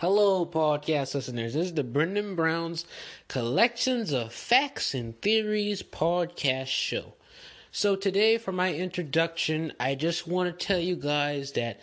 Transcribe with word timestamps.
Hello, 0.00 0.46
podcast 0.46 1.14
listeners. 1.14 1.52
This 1.52 1.66
is 1.66 1.74
the 1.74 1.84
Brendan 1.84 2.34
Brown's 2.34 2.86
Collections 3.28 4.14
of 4.14 4.32
Facts 4.32 4.94
and 4.94 5.20
Theories 5.20 5.82
podcast 5.82 6.68
show. 6.68 7.12
So, 7.70 7.96
today, 7.96 8.38
for 8.38 8.50
my 8.50 8.72
introduction, 8.72 9.74
I 9.78 9.94
just 9.96 10.26
want 10.26 10.58
to 10.58 10.66
tell 10.66 10.78
you 10.78 10.96
guys 10.96 11.52
that 11.52 11.82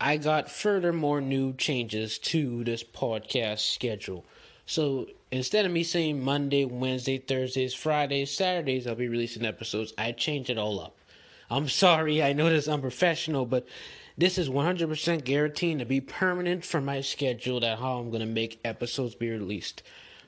I 0.00 0.18
got 0.18 0.48
furthermore 0.48 1.20
new 1.20 1.52
changes 1.52 2.16
to 2.30 2.62
this 2.62 2.84
podcast 2.84 3.74
schedule. 3.74 4.24
So, 4.64 5.08
instead 5.32 5.66
of 5.66 5.72
me 5.72 5.82
saying 5.82 6.22
Monday, 6.22 6.64
Wednesday, 6.64 7.18
Thursdays, 7.18 7.74
Fridays, 7.74 8.30
Saturdays, 8.30 8.86
I'll 8.86 8.94
be 8.94 9.08
releasing 9.08 9.44
episodes, 9.44 9.92
I 9.98 10.12
changed 10.12 10.48
it 10.48 10.58
all 10.58 10.78
up. 10.78 10.94
I'm 11.50 11.68
sorry, 11.68 12.22
I 12.22 12.34
know 12.34 12.50
this 12.50 12.66
is 12.66 12.68
unprofessional, 12.68 13.46
but 13.46 13.66
this 14.18 14.36
is 14.36 14.48
100% 14.48 15.24
guaranteed 15.24 15.78
to 15.78 15.86
be 15.86 16.00
permanent 16.00 16.64
for 16.64 16.80
my 16.80 17.00
schedule 17.00 17.60
that 17.60 17.78
how 17.78 17.98
I'm 17.98 18.10
going 18.10 18.20
to 18.20 18.26
make 18.26 18.60
episodes 18.64 19.14
be 19.14 19.30
released. 19.30 19.82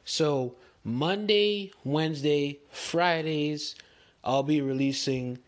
So, 0.05 0.55
Monday, 0.85 1.73
Wednesday, 1.85 2.61
Fridays, 2.71 3.75
I'll 4.25 4.45
be 4.45 4.61
releasing 4.61 5.39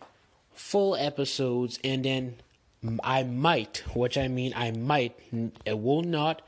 full 0.52 0.96
episodes 0.96 1.78
and 1.82 2.04
then 2.04 2.34
I 3.02 3.22
might, 3.22 3.82
which 3.94 4.18
I 4.18 4.28
mean 4.28 4.52
I 4.56 4.72
might, 4.72 5.18
it 5.64 5.78
will 5.78 6.02
not, 6.02 6.42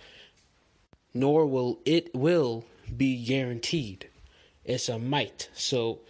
nor 1.15 1.47
will 1.47 1.79
it 1.85 2.15
will 2.15 2.65
be 2.95 3.24
guaranteed. 3.24 4.09
It's 4.65 4.88
a 4.88 4.99
might. 4.99 5.49
So 5.55 6.01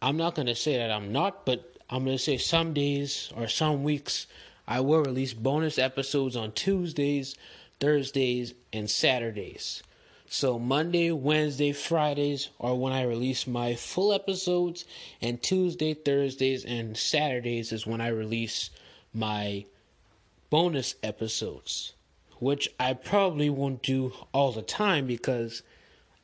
I'm 0.00 0.16
not 0.16 0.34
going 0.34 0.46
to 0.46 0.54
say 0.54 0.78
that 0.78 0.90
I'm 0.90 1.12
not, 1.12 1.44
but 1.44 1.76
I'm 1.90 2.04
going 2.04 2.16
to 2.16 2.22
say 2.22 2.38
some 2.38 2.72
days 2.72 3.30
or 3.36 3.48
some 3.48 3.84
weeks 3.84 4.26
I 4.68 4.80
will 4.80 5.02
release 5.02 5.32
bonus 5.32 5.78
episodes 5.78 6.36
on 6.36 6.52
Tuesdays, 6.52 7.36
Thursdays, 7.78 8.54
and 8.72 8.90
Saturdays. 8.90 9.82
So 10.28 10.58
Monday, 10.58 11.12
Wednesday, 11.12 11.72
Fridays 11.72 12.48
are 12.58 12.74
when 12.74 12.92
I 12.92 13.02
release 13.04 13.46
my 13.46 13.76
full 13.76 14.12
episodes, 14.12 14.84
and 15.22 15.40
Tuesday, 15.40 15.94
Thursdays, 15.94 16.64
and 16.64 16.96
Saturdays 16.96 17.70
is 17.70 17.86
when 17.86 18.00
I 18.00 18.08
release 18.08 18.70
my 19.14 19.66
bonus 20.50 20.96
episodes, 21.02 21.94
which 22.40 22.68
I 22.80 22.94
probably 22.94 23.50
won't 23.50 23.82
do 23.82 24.12
all 24.32 24.50
the 24.50 24.62
time 24.62 25.06
because 25.06 25.62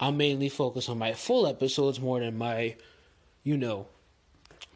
I'll 0.00 0.12
mainly 0.12 0.48
focus 0.48 0.88
on 0.88 0.98
my 0.98 1.12
full 1.12 1.46
episodes 1.46 2.00
more 2.00 2.18
than 2.18 2.36
my, 2.36 2.74
you 3.44 3.56
know, 3.56 3.86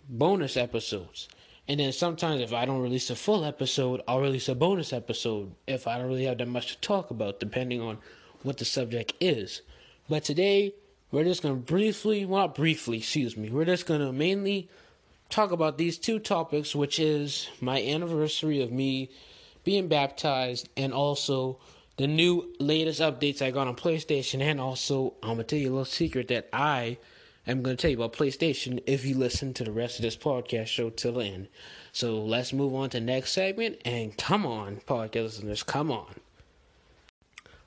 bonus 0.08 0.56
episodes. 0.56 1.28
And 1.68 1.80
then 1.80 1.92
sometimes 1.92 2.40
if 2.40 2.52
I 2.52 2.64
don't 2.64 2.80
release 2.80 3.10
a 3.10 3.16
full 3.16 3.44
episode, 3.44 4.02
I'll 4.06 4.20
release 4.20 4.48
a 4.48 4.54
bonus 4.54 4.92
episode 4.92 5.52
if 5.66 5.86
I 5.86 5.98
don't 5.98 6.06
really 6.06 6.24
have 6.24 6.38
that 6.38 6.48
much 6.48 6.74
to 6.74 6.80
talk 6.80 7.10
about, 7.10 7.40
depending 7.40 7.80
on 7.80 7.98
what 8.42 8.58
the 8.58 8.64
subject 8.64 9.14
is. 9.20 9.62
But 10.08 10.22
today, 10.22 10.74
we're 11.10 11.24
just 11.24 11.42
going 11.42 11.56
to 11.56 11.60
briefly, 11.60 12.24
well, 12.24 12.42
not 12.42 12.54
briefly, 12.54 12.98
excuse 12.98 13.36
me, 13.36 13.50
we're 13.50 13.64
just 13.64 13.86
going 13.86 14.00
to 14.00 14.12
mainly 14.12 14.68
talk 15.28 15.50
about 15.50 15.78
these 15.78 15.98
two 15.98 16.20
topics, 16.20 16.74
which 16.74 17.00
is 17.00 17.48
my 17.60 17.82
anniversary 17.82 18.62
of 18.62 18.70
me 18.70 19.10
being 19.64 19.88
baptized 19.88 20.68
and 20.76 20.92
also 20.92 21.58
the 21.96 22.06
new 22.06 22.54
latest 22.60 23.00
updates 23.00 23.42
I 23.42 23.50
got 23.50 23.66
on 23.66 23.74
PlayStation. 23.74 24.40
And 24.40 24.60
also, 24.60 25.14
I'm 25.22 25.34
going 25.34 25.38
to 25.38 25.44
tell 25.44 25.58
you 25.58 25.70
a 25.70 25.70
little 25.70 25.84
secret 25.84 26.28
that 26.28 26.48
I 26.52 26.98
I'm 27.48 27.62
going 27.62 27.76
to 27.76 27.80
tell 27.80 27.90
you 27.92 27.96
about 27.96 28.12
PlayStation 28.12 28.82
if 28.86 29.04
you 29.04 29.16
listen 29.16 29.54
to 29.54 29.62
the 29.62 29.70
rest 29.70 29.98
of 29.98 30.02
this 30.02 30.16
podcast 30.16 30.66
show 30.66 30.90
till 30.90 31.12
the 31.12 31.24
end. 31.26 31.48
So 31.92 32.20
let's 32.20 32.52
move 32.52 32.74
on 32.74 32.90
to 32.90 33.00
next 33.00 33.32
segment 33.32 33.80
and 33.84 34.16
come 34.18 34.44
on, 34.44 34.78
podcast 34.78 35.22
listeners, 35.22 35.62
come 35.62 35.92
on. 35.92 36.12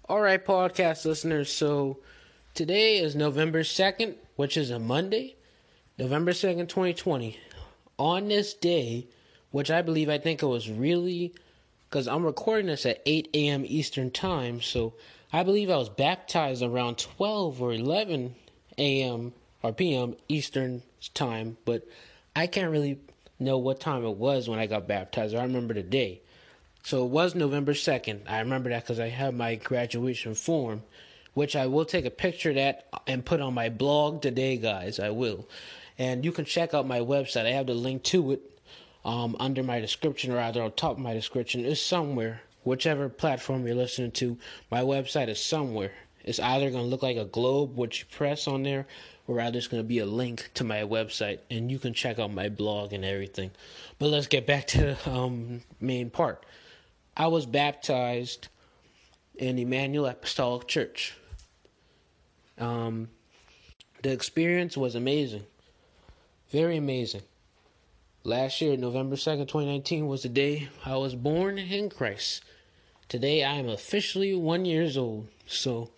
All 0.09 0.19
right, 0.19 0.43
podcast 0.43 1.05
listeners. 1.05 1.49
So 1.49 1.99
today 2.53 2.97
is 2.97 3.15
November 3.15 3.61
2nd, 3.61 4.15
which 4.35 4.57
is 4.57 4.69
a 4.69 4.79
Monday, 4.79 5.37
November 5.97 6.31
2nd, 6.31 6.67
2020. 6.67 7.39
On 7.97 8.27
this 8.27 8.53
day, 8.53 9.07
which 9.51 9.71
I 9.71 9.81
believe 9.81 10.09
I 10.09 10.17
think 10.17 10.43
it 10.43 10.47
was 10.47 10.69
really 10.69 11.33
because 11.89 12.05
I'm 12.07 12.25
recording 12.25 12.67
this 12.67 12.85
at 12.85 13.01
8 13.05 13.29
a.m. 13.33 13.63
Eastern 13.65 14.11
Time, 14.11 14.61
so 14.61 14.93
I 15.31 15.43
believe 15.43 15.69
I 15.69 15.77
was 15.77 15.89
baptized 15.89 16.61
around 16.61 16.97
12 16.97 17.61
or 17.61 17.71
11 17.71 18.35
a.m 18.77 19.33
or 19.63 19.73
p.m. 19.73 20.15
Eastern 20.27 20.83
time, 21.13 21.57
but 21.65 21.87
I 22.35 22.47
can't 22.47 22.71
really 22.71 22.99
know 23.39 23.57
what 23.57 23.79
time 23.79 24.05
it 24.05 24.17
was 24.17 24.49
when 24.49 24.59
I 24.59 24.67
got 24.67 24.87
baptized. 24.87 25.35
I 25.35 25.43
remember 25.43 25.73
the 25.73 25.83
day. 25.83 26.21
So 26.83 27.05
it 27.05 27.09
was 27.09 27.35
November 27.35 27.73
2nd. 27.73 28.21
I 28.27 28.39
remember 28.39 28.69
that 28.69 28.83
because 28.83 28.99
I 28.99 29.09
have 29.09 29.33
my 29.33 29.55
graduation 29.55 30.33
form, 30.33 30.83
which 31.33 31.55
I 31.55 31.67
will 31.67 31.85
take 31.85 32.05
a 32.05 32.11
picture 32.11 32.49
of 32.49 32.55
that 32.55 32.87
and 33.07 33.25
put 33.25 33.41
on 33.41 33.53
my 33.53 33.69
blog 33.69 34.21
today, 34.21 34.57
guys. 34.57 34.99
I 34.99 35.09
will. 35.09 35.47
And 35.97 36.23
you 36.23 36.31
can 36.31 36.45
check 36.45 36.73
out 36.73 36.87
my 36.87 36.99
website. 36.99 37.45
I 37.45 37.51
have 37.51 37.67
the 37.67 37.73
link 37.73 38.03
to 38.03 38.31
it 38.31 38.59
um, 39.03 39.35
under 39.39 39.63
my 39.63 39.79
description, 39.79 40.31
or 40.31 40.35
rather 40.35 40.61
on 40.61 40.71
top 40.71 40.93
of 40.93 40.99
my 40.99 41.13
description. 41.13 41.65
It's 41.65 41.81
somewhere. 41.81 42.41
Whichever 42.63 43.09
platform 43.09 43.65
you're 43.65 43.75
listening 43.75 44.11
to, 44.11 44.37
my 44.69 44.81
website 44.81 45.29
is 45.29 45.41
somewhere. 45.41 45.93
It's 46.23 46.39
either 46.39 46.69
going 46.69 46.83
to 46.83 46.89
look 46.89 47.03
like 47.03 47.17
a 47.17 47.25
globe, 47.25 47.77
which 47.77 47.99
you 48.01 48.05
press 48.11 48.47
on 48.47 48.63
there, 48.63 48.85
rather 49.29 49.57
it's 49.57 49.67
going 49.67 49.83
to 49.83 49.87
be 49.87 49.99
a 49.99 50.05
link 50.05 50.49
to 50.55 50.63
my 50.63 50.81
website 50.81 51.39
and 51.51 51.71
you 51.71 51.77
can 51.77 51.93
check 51.93 52.17
out 52.17 52.33
my 52.33 52.49
blog 52.49 52.93
and 52.93 53.05
everything. 53.05 53.51
But 53.99 54.07
let's 54.07 54.27
get 54.27 54.47
back 54.47 54.67
to 54.67 54.97
the 55.03 55.09
um, 55.09 55.61
main 55.79 56.09
part. 56.09 56.45
I 57.15 57.27
was 57.27 57.45
baptized 57.45 58.47
in 59.35 59.59
emmanuel 59.59 60.07
apostolic 60.07 60.67
church. 60.67 61.15
Um, 62.57 63.09
the 64.01 64.11
experience 64.11 64.75
was 64.75 64.95
amazing. 64.95 65.43
Very 66.49 66.77
amazing. 66.77 67.21
Last 68.23 68.61
year 68.61 68.75
november 68.77 69.15
2nd 69.15 69.47
2019 69.47 70.07
was 70.07 70.23
the 70.23 70.29
day 70.29 70.69
i 70.85 70.95
was 70.97 71.15
born 71.15 71.57
in 71.57 71.89
christ. 71.89 72.43
Today 73.07 73.43
i 73.43 73.53
am 73.53 73.69
officially 73.69 74.33
one 74.33 74.65
years 74.65 74.97
old. 74.97 75.27
So 75.45 75.91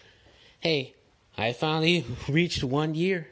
hey 0.59 0.95
I 1.37 1.53
finally 1.53 2.05
reached 2.29 2.63
one 2.63 2.95
year. 2.95 3.27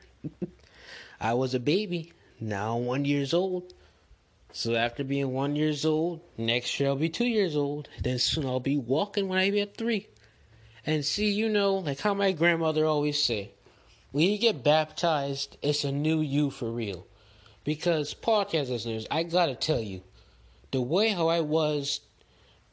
I 1.20 1.34
was 1.34 1.54
a 1.54 1.60
baby, 1.60 2.14
now 2.40 2.78
one 2.78 3.06
years 3.06 3.34
old. 3.34 3.74
So 4.52 4.76
after 4.76 5.04
being 5.04 5.32
one 5.32 5.56
years 5.56 5.86
old, 5.86 6.22
next 6.38 6.80
year 6.80 6.90
I'll 6.90 6.96
be 6.96 7.10
two 7.10 7.28
years 7.28 7.56
old. 7.56 7.88
Then 8.02 8.18
soon 8.20 8.46
I'll 8.46 8.60
be 8.60 8.78
walking 8.78 9.28
when 9.28 9.38
I 9.38 9.50
get 9.50 9.78
three. 9.78 10.08
And 10.86 11.06
see, 11.06 11.30
you 11.30 11.50
know, 11.50 11.76
like 11.76 12.00
how 12.00 12.14
my 12.14 12.32
grandmother 12.32 12.86
always 12.86 13.22
say, 13.22 13.52
when 14.12 14.30
you 14.30 14.40
get 14.40 14.64
baptized, 14.64 15.58
it's 15.62 15.84
a 15.84 15.92
new 15.92 16.22
you 16.22 16.50
for 16.50 16.72
real. 16.72 17.06
Because 17.64 18.16
podcast 18.16 18.70
listeners, 18.70 19.06
I 19.12 19.24
gotta 19.24 19.54
tell 19.56 19.82
you, 19.82 20.02
the 20.72 20.82
way 20.82 21.10
how 21.10 21.28
I 21.28 21.42
was 21.42 22.02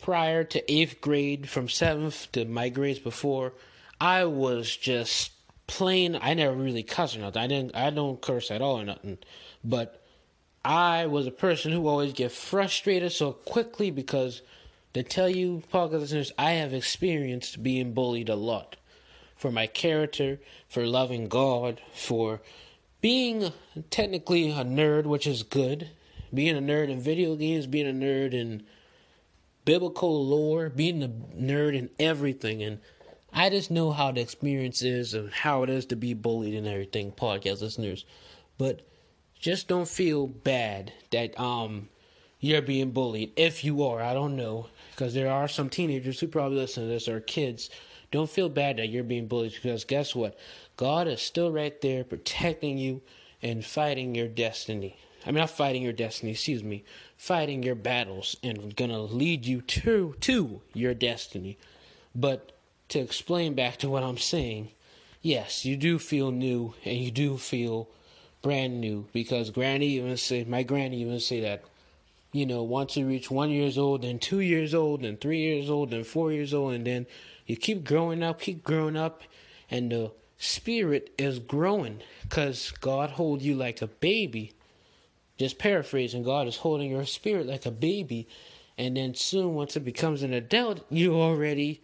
prior 0.00 0.44
to 0.44 0.72
eighth 0.72 1.00
grade, 1.00 1.48
from 1.48 1.68
seventh 1.68 2.30
to 2.32 2.44
my 2.44 2.68
grades 2.68 3.00
before, 3.00 3.52
I 4.00 4.24
was 4.24 4.76
just 4.76 5.32
plain. 5.66 6.18
I 6.20 6.34
never 6.34 6.56
really 6.56 6.82
cussed 6.82 7.16
or 7.16 7.20
nothing. 7.20 7.42
I 7.42 7.46
didn't. 7.46 7.76
I 7.76 7.90
don't 7.90 8.20
curse 8.20 8.50
at 8.50 8.62
all 8.62 8.80
or 8.80 8.84
nothing. 8.84 9.18
But 9.64 10.02
I 10.64 11.06
was 11.06 11.26
a 11.26 11.32
person 11.32 11.72
who 11.72 11.86
always 11.86 12.12
get 12.12 12.32
frustrated 12.32 13.12
so 13.12 13.32
quickly 13.32 13.90
because 13.90 14.42
to 14.94 15.02
tell 15.02 15.28
you, 15.28 15.62
podcast 15.72 16.00
listeners, 16.00 16.32
I 16.38 16.52
have 16.52 16.72
experienced 16.72 17.62
being 17.62 17.92
bullied 17.92 18.28
a 18.28 18.34
lot 18.34 18.76
for 19.36 19.50
my 19.50 19.66
character, 19.66 20.40
for 20.68 20.86
loving 20.86 21.28
God, 21.28 21.80
for 21.92 22.40
being 23.00 23.52
technically 23.90 24.50
a 24.50 24.64
nerd, 24.64 25.04
which 25.04 25.26
is 25.26 25.42
good. 25.42 25.90
Being 26.32 26.56
a 26.56 26.60
nerd 26.60 26.88
in 26.88 27.00
video 27.00 27.36
games, 27.36 27.66
being 27.66 27.88
a 27.88 27.92
nerd 27.92 28.32
in 28.32 28.64
biblical 29.64 30.24
lore, 30.26 30.68
being 30.68 31.02
a 31.02 31.08
nerd 31.08 31.76
in 31.76 31.90
everything, 31.98 32.62
and 32.62 32.80
I 33.32 33.50
just 33.50 33.70
know 33.70 33.92
how 33.92 34.12
the 34.12 34.20
experience 34.20 34.82
is 34.82 35.14
and 35.14 35.30
how 35.30 35.62
it 35.62 35.70
is 35.70 35.86
to 35.86 35.96
be 35.96 36.14
bullied 36.14 36.54
and 36.54 36.66
everything, 36.66 37.12
podcast 37.12 37.60
listeners. 37.60 38.04
But 38.58 38.82
just 39.38 39.68
don't 39.68 39.88
feel 39.88 40.26
bad 40.26 40.92
that 41.10 41.38
um 41.38 41.88
you're 42.40 42.62
being 42.62 42.90
bullied. 42.90 43.32
If 43.36 43.64
you 43.64 43.84
are, 43.84 44.02
I 44.02 44.14
don't 44.14 44.36
know, 44.36 44.68
because 44.90 45.14
there 45.14 45.30
are 45.30 45.48
some 45.48 45.68
teenagers 45.68 46.20
who 46.20 46.28
probably 46.28 46.58
listen 46.58 46.84
to 46.84 46.88
this 46.88 47.08
or 47.08 47.20
kids. 47.20 47.70
Don't 48.10 48.30
feel 48.30 48.48
bad 48.48 48.76
that 48.76 48.88
you're 48.88 49.02
being 49.04 49.26
bullied 49.26 49.52
because 49.54 49.84
guess 49.84 50.14
what? 50.14 50.38
God 50.76 51.08
is 51.08 51.20
still 51.20 51.50
right 51.50 51.78
there 51.80 52.04
protecting 52.04 52.78
you 52.78 53.02
and 53.42 53.64
fighting 53.64 54.14
your 54.14 54.28
destiny. 54.28 54.96
I 55.24 55.30
mean, 55.30 55.40
not 55.40 55.50
fighting 55.50 55.82
your 55.82 55.92
destiny, 55.92 56.32
excuse 56.32 56.62
me, 56.62 56.84
fighting 57.16 57.62
your 57.62 57.74
battles 57.74 58.36
and 58.42 58.76
gonna 58.76 59.00
lead 59.00 59.44
you 59.44 59.60
to 59.60 60.14
to 60.20 60.62
your 60.72 60.94
destiny. 60.94 61.58
But 62.14 62.52
to 62.88 62.98
explain 62.98 63.54
back 63.54 63.78
to 63.78 63.88
what 63.88 64.02
I'm 64.02 64.18
saying, 64.18 64.70
yes, 65.22 65.64
you 65.64 65.76
do 65.76 65.98
feel 65.98 66.30
new 66.30 66.74
and 66.84 66.96
you 66.98 67.10
do 67.10 67.36
feel 67.36 67.88
brand 68.42 68.80
new 68.80 69.06
because 69.12 69.50
granny 69.50 69.88
even 69.88 70.16
said 70.16 70.46
my 70.46 70.62
granny 70.62 71.00
even 71.00 71.18
say 71.18 71.40
that 71.40 71.64
you 72.30 72.46
know 72.46 72.62
once 72.62 72.96
you 72.96 73.04
reach 73.04 73.28
one 73.28 73.50
years 73.50 73.76
old 73.76 74.02
then 74.02 74.20
two 74.20 74.38
years 74.38 74.72
old 74.72 75.02
then 75.02 75.16
three 75.16 75.40
years 75.40 75.68
old 75.68 75.90
then 75.90 76.04
four 76.04 76.30
years 76.30 76.54
old 76.54 76.72
and 76.72 76.86
then 76.86 77.04
you 77.46 77.56
keep 77.56 77.84
growing 77.84 78.22
up, 78.22 78.40
keep 78.40 78.64
growing 78.64 78.96
up, 78.96 79.22
and 79.70 79.90
the 79.90 80.10
spirit 80.36 81.14
is 81.16 81.38
growing 81.38 82.02
because 82.22 82.72
God 82.80 83.10
hold 83.10 83.40
you 83.40 83.54
like 83.54 83.80
a 83.80 83.86
baby. 83.86 84.52
Just 85.38 85.58
paraphrasing, 85.58 86.24
God 86.24 86.48
is 86.48 86.56
holding 86.56 86.90
your 86.90 87.04
spirit 87.06 87.46
like 87.46 87.66
a 87.66 87.70
baby, 87.70 88.26
and 88.76 88.96
then 88.96 89.14
soon, 89.14 89.54
once 89.54 89.76
it 89.76 89.84
becomes 89.84 90.22
an 90.22 90.32
adult, 90.32 90.84
you 90.90 91.14
already 91.14 91.82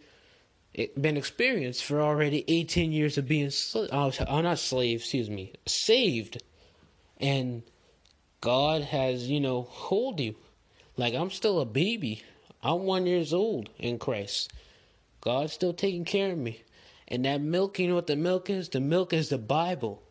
been 0.75 1.17
experienced 1.17 1.85
for 1.85 2.01
already 2.01 2.45
18 2.49 2.93
years 2.93 3.19
of 3.19 3.29
being 3.29 3.51
sl- 3.51 3.87
oh, 3.93 4.11
not 4.41 4.59
slave, 4.59 5.01
excuse 5.01 5.29
me, 5.29 5.53
saved, 5.67 6.43
and 7.19 7.63
God 8.41 8.83
has 8.83 9.29
you 9.29 9.41
know 9.41 9.63
hold 9.63 10.21
you 10.21 10.35
like 10.97 11.15
I'm 11.15 11.31
still 11.31 11.61
a 11.61 11.65
baby. 11.65 12.23
I'm 12.63 12.85
one 12.85 13.07
years 13.07 13.33
old 13.33 13.71
in 13.79 13.99
Christ. 13.99 14.53
God's 15.21 15.53
still 15.53 15.73
taking 15.73 16.05
care 16.05 16.33
of 16.33 16.39
me. 16.39 16.63
And 17.09 17.25
that 17.25 17.41
milk, 17.41 17.79
you 17.79 17.89
know 17.89 17.95
what 17.95 18.07
the 18.07 18.17
milk 18.17 18.49
is? 18.49 18.69
The 18.69 18.81
milk 18.81 19.13
is 19.13 19.29
the 19.29 19.39
Bible. 19.39 20.03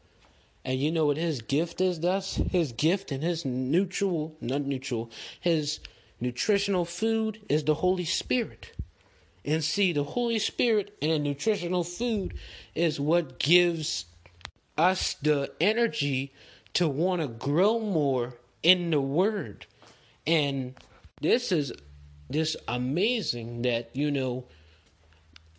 And 0.64 0.80
you 0.80 0.92
know 0.92 1.06
what 1.06 1.18
his 1.18 1.42
gift 1.42 1.82
is, 1.82 2.00
thus? 2.00 2.36
His 2.36 2.72
gift 2.72 3.12
and 3.12 3.24
his 3.24 3.46
neutral, 3.46 4.36
not 4.42 4.62
neutral, 4.62 5.10
his 5.40 5.80
nutritional 6.20 6.86
food 6.86 7.40
is 7.50 7.64
the 7.64 7.76
Holy 7.76 8.06
Spirit. 8.06 8.74
And 9.44 9.64
see, 9.64 9.92
the 9.94 10.04
Holy 10.04 10.40
Spirit 10.40 10.96
and 11.02 11.12
the 11.12 11.20
nutritional 11.20 11.84
food 11.84 12.36
is 12.76 13.00
what 13.00 13.40
gives 13.40 14.06
us 14.78 15.16
the 15.16 15.52
energy 15.60 16.34
to 16.74 16.88
want 16.88 17.22
to 17.22 17.28
grow 17.28 17.80
more 17.80 18.36
in 18.64 18.92
the 18.92 19.02
Word. 19.02 19.66
And 20.28 20.76
this 21.22 21.52
is 21.52 21.74
just 22.30 22.56
amazing 22.68 23.64
that, 23.64 23.90
you 23.94 24.12
know, 24.12 24.46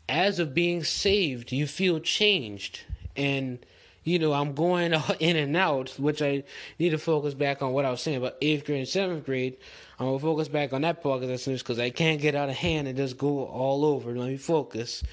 as 0.09 0.39
of 0.39 0.55
being 0.55 0.85
saved, 0.85 1.53
you 1.53 1.67
feel 1.67 2.01
changed. 2.01 2.81
And, 3.17 3.65
you 4.05 4.19
know, 4.19 4.33
I'm 4.33 4.55
going 4.55 4.95
in 5.21 5.37
and 5.37 5.57
out, 5.57 5.91
which 5.99 6.23
I 6.23 6.45
need 6.79 6.91
to 6.91 6.99
focus 6.99 7.35
back 7.35 7.63
on 7.63 7.73
what 7.73 7.85
I 7.85 7.91
was 7.91 8.01
saying 8.01 8.19
about 8.19 8.37
eighth 8.41 8.65
grade 8.65 8.79
and 8.79 8.89
seventh 8.89 9.25
grade. 9.25 9.57
I'm 9.99 10.13
to 10.13 10.19
focus 10.19 10.49
back 10.49 10.73
on 10.73 10.83
that 10.83 11.03
part 11.03 11.21
because 11.21 11.79
I 11.79 11.91
can't 11.91 12.21
get 12.21 12.35
out 12.35 12.49
of 12.49 12.57
hand 12.57 12.89
and 12.89 12.97
just 12.97 13.17
go 13.17 13.45
all 13.45 13.85
over. 13.85 14.13
Let 14.17 14.29
me 14.29 14.37
focus. 14.37 15.05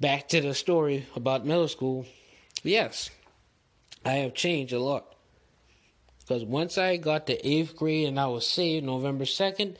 Back 0.00 0.28
to 0.30 0.40
the 0.40 0.54
story 0.54 1.06
about 1.14 1.46
middle 1.46 1.68
school. 1.68 2.06
Yes, 2.62 3.10
I 4.04 4.14
have 4.14 4.34
changed 4.34 4.72
a 4.72 4.80
lot. 4.80 5.14
Because 6.20 6.44
once 6.44 6.76
I 6.78 6.96
got 6.96 7.26
to 7.28 7.46
eighth 7.46 7.76
grade 7.76 8.08
and 8.08 8.18
I 8.18 8.26
was 8.26 8.46
saved 8.46 8.84
November 8.84 9.24
2nd, 9.24 9.76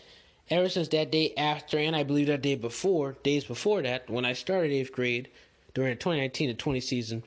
ever 0.51 0.69
since 0.69 0.89
that 0.89 1.11
day 1.11 1.35
after, 1.37 1.79
and 1.79 1.95
I 1.95 2.05
believe 2.05 2.29
that 2.29 2.43
day 2.43 2.55
before, 2.55 3.17
days 3.23 3.45
before 3.45 3.83
that, 3.83 4.09
when 4.09 4.25
I 4.25 4.33
started 4.33 4.73
eighth 4.73 4.93
grade 4.93 5.29
during 5.75 5.91
the 5.91 5.97
2019 5.97 6.49
to 6.49 6.55
20 6.55 6.81
season, 6.81 7.23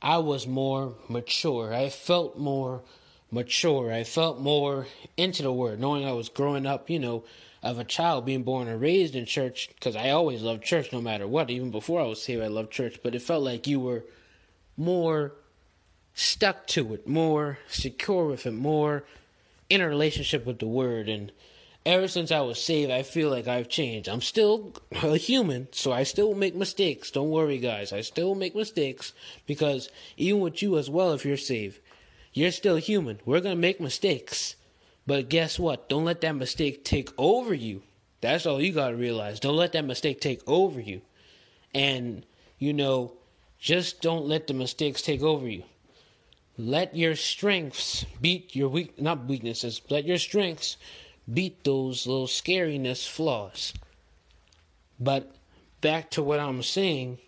I 0.00 0.18
was 0.18 0.46
more 0.46 0.94
mature. 1.08 1.74
I 1.74 1.88
felt 1.88 2.38
more 2.38 2.82
mature. 3.30 3.92
I 3.92 4.04
felt 4.04 4.38
more 4.38 4.86
into 5.16 5.42
the 5.42 5.52
word, 5.52 5.80
knowing 5.80 6.04
I 6.04 6.12
was 6.12 6.28
growing 6.28 6.66
up, 6.66 6.88
you 6.88 6.98
know, 6.98 7.24
of 7.62 7.78
a 7.78 7.84
child 7.84 8.24
being 8.24 8.44
born 8.44 8.68
and 8.68 8.80
raised 8.80 9.16
in 9.16 9.26
church, 9.26 9.68
because 9.74 9.96
I 9.96 10.10
always 10.10 10.42
loved 10.42 10.62
church 10.62 10.92
no 10.92 11.00
matter 11.00 11.26
what. 11.26 11.50
Even 11.50 11.70
before 11.70 12.00
I 12.00 12.06
was 12.06 12.24
here, 12.24 12.42
I 12.42 12.46
loved 12.46 12.70
church, 12.70 13.00
but 13.02 13.14
it 13.14 13.22
felt 13.22 13.42
like 13.42 13.66
you 13.66 13.80
were 13.80 14.04
more 14.76 15.32
stuck 16.14 16.66
to 16.68 16.94
it, 16.94 17.08
more 17.08 17.58
secure 17.68 18.26
with 18.26 18.46
it, 18.46 18.52
more 18.52 19.04
in 19.68 19.80
a 19.80 19.88
relationship 19.88 20.46
with 20.46 20.60
the 20.60 20.68
word. 20.68 21.08
And 21.08 21.32
ever 21.88 22.06
since 22.06 22.30
I 22.30 22.40
was 22.40 22.62
saved, 22.62 22.90
I 22.90 23.02
feel 23.02 23.30
like 23.30 23.48
I've 23.48 23.70
changed. 23.70 24.10
I'm 24.10 24.20
still 24.20 24.74
a 25.02 25.16
human, 25.16 25.68
so 25.72 25.90
I 25.90 26.02
still 26.02 26.34
make 26.34 26.54
mistakes. 26.54 27.10
Don't 27.10 27.30
worry, 27.30 27.56
guys. 27.58 27.94
I 27.94 28.02
still 28.02 28.34
make 28.34 28.54
mistakes 28.54 29.14
because 29.46 29.88
even 30.18 30.40
with 30.40 30.62
you 30.62 30.76
as 30.76 30.90
well, 30.90 31.14
if 31.14 31.24
you're 31.24 31.38
saved, 31.38 31.80
you're 32.34 32.52
still 32.52 32.76
human. 32.76 33.20
We're 33.24 33.40
going 33.40 33.56
to 33.56 33.60
make 33.60 33.80
mistakes. 33.80 34.54
But 35.06 35.30
guess 35.30 35.58
what? 35.58 35.88
Don't 35.88 36.04
let 36.04 36.20
that 36.20 36.36
mistake 36.36 36.84
take 36.84 37.10
over 37.16 37.54
you. 37.54 37.82
That's 38.20 38.44
all 38.44 38.60
you 38.60 38.72
got 38.72 38.90
to 38.90 38.96
realize. 38.96 39.40
Don't 39.40 39.56
let 39.56 39.72
that 39.72 39.86
mistake 39.86 40.20
take 40.20 40.42
over 40.46 40.78
you. 40.78 41.00
And, 41.74 42.26
you 42.58 42.74
know, 42.74 43.14
just 43.58 44.02
don't 44.02 44.26
let 44.26 44.46
the 44.46 44.54
mistakes 44.54 45.00
take 45.00 45.22
over 45.22 45.48
you. 45.48 45.62
Let 46.58 46.94
your 46.94 47.16
strengths 47.16 48.04
beat 48.20 48.54
your 48.54 48.68
weak 48.68 49.00
not 49.00 49.24
weaknesses. 49.24 49.80
Let 49.88 50.04
your 50.04 50.18
strengths 50.18 50.76
beat 51.32 51.64
those 51.64 52.06
little 52.06 52.26
scariness 52.26 53.08
flaws. 53.08 53.72
But 54.98 55.34
back 55.80 56.10
to 56.12 56.22
what 56.22 56.40
I'm 56.40 56.62
saying, 56.62 57.18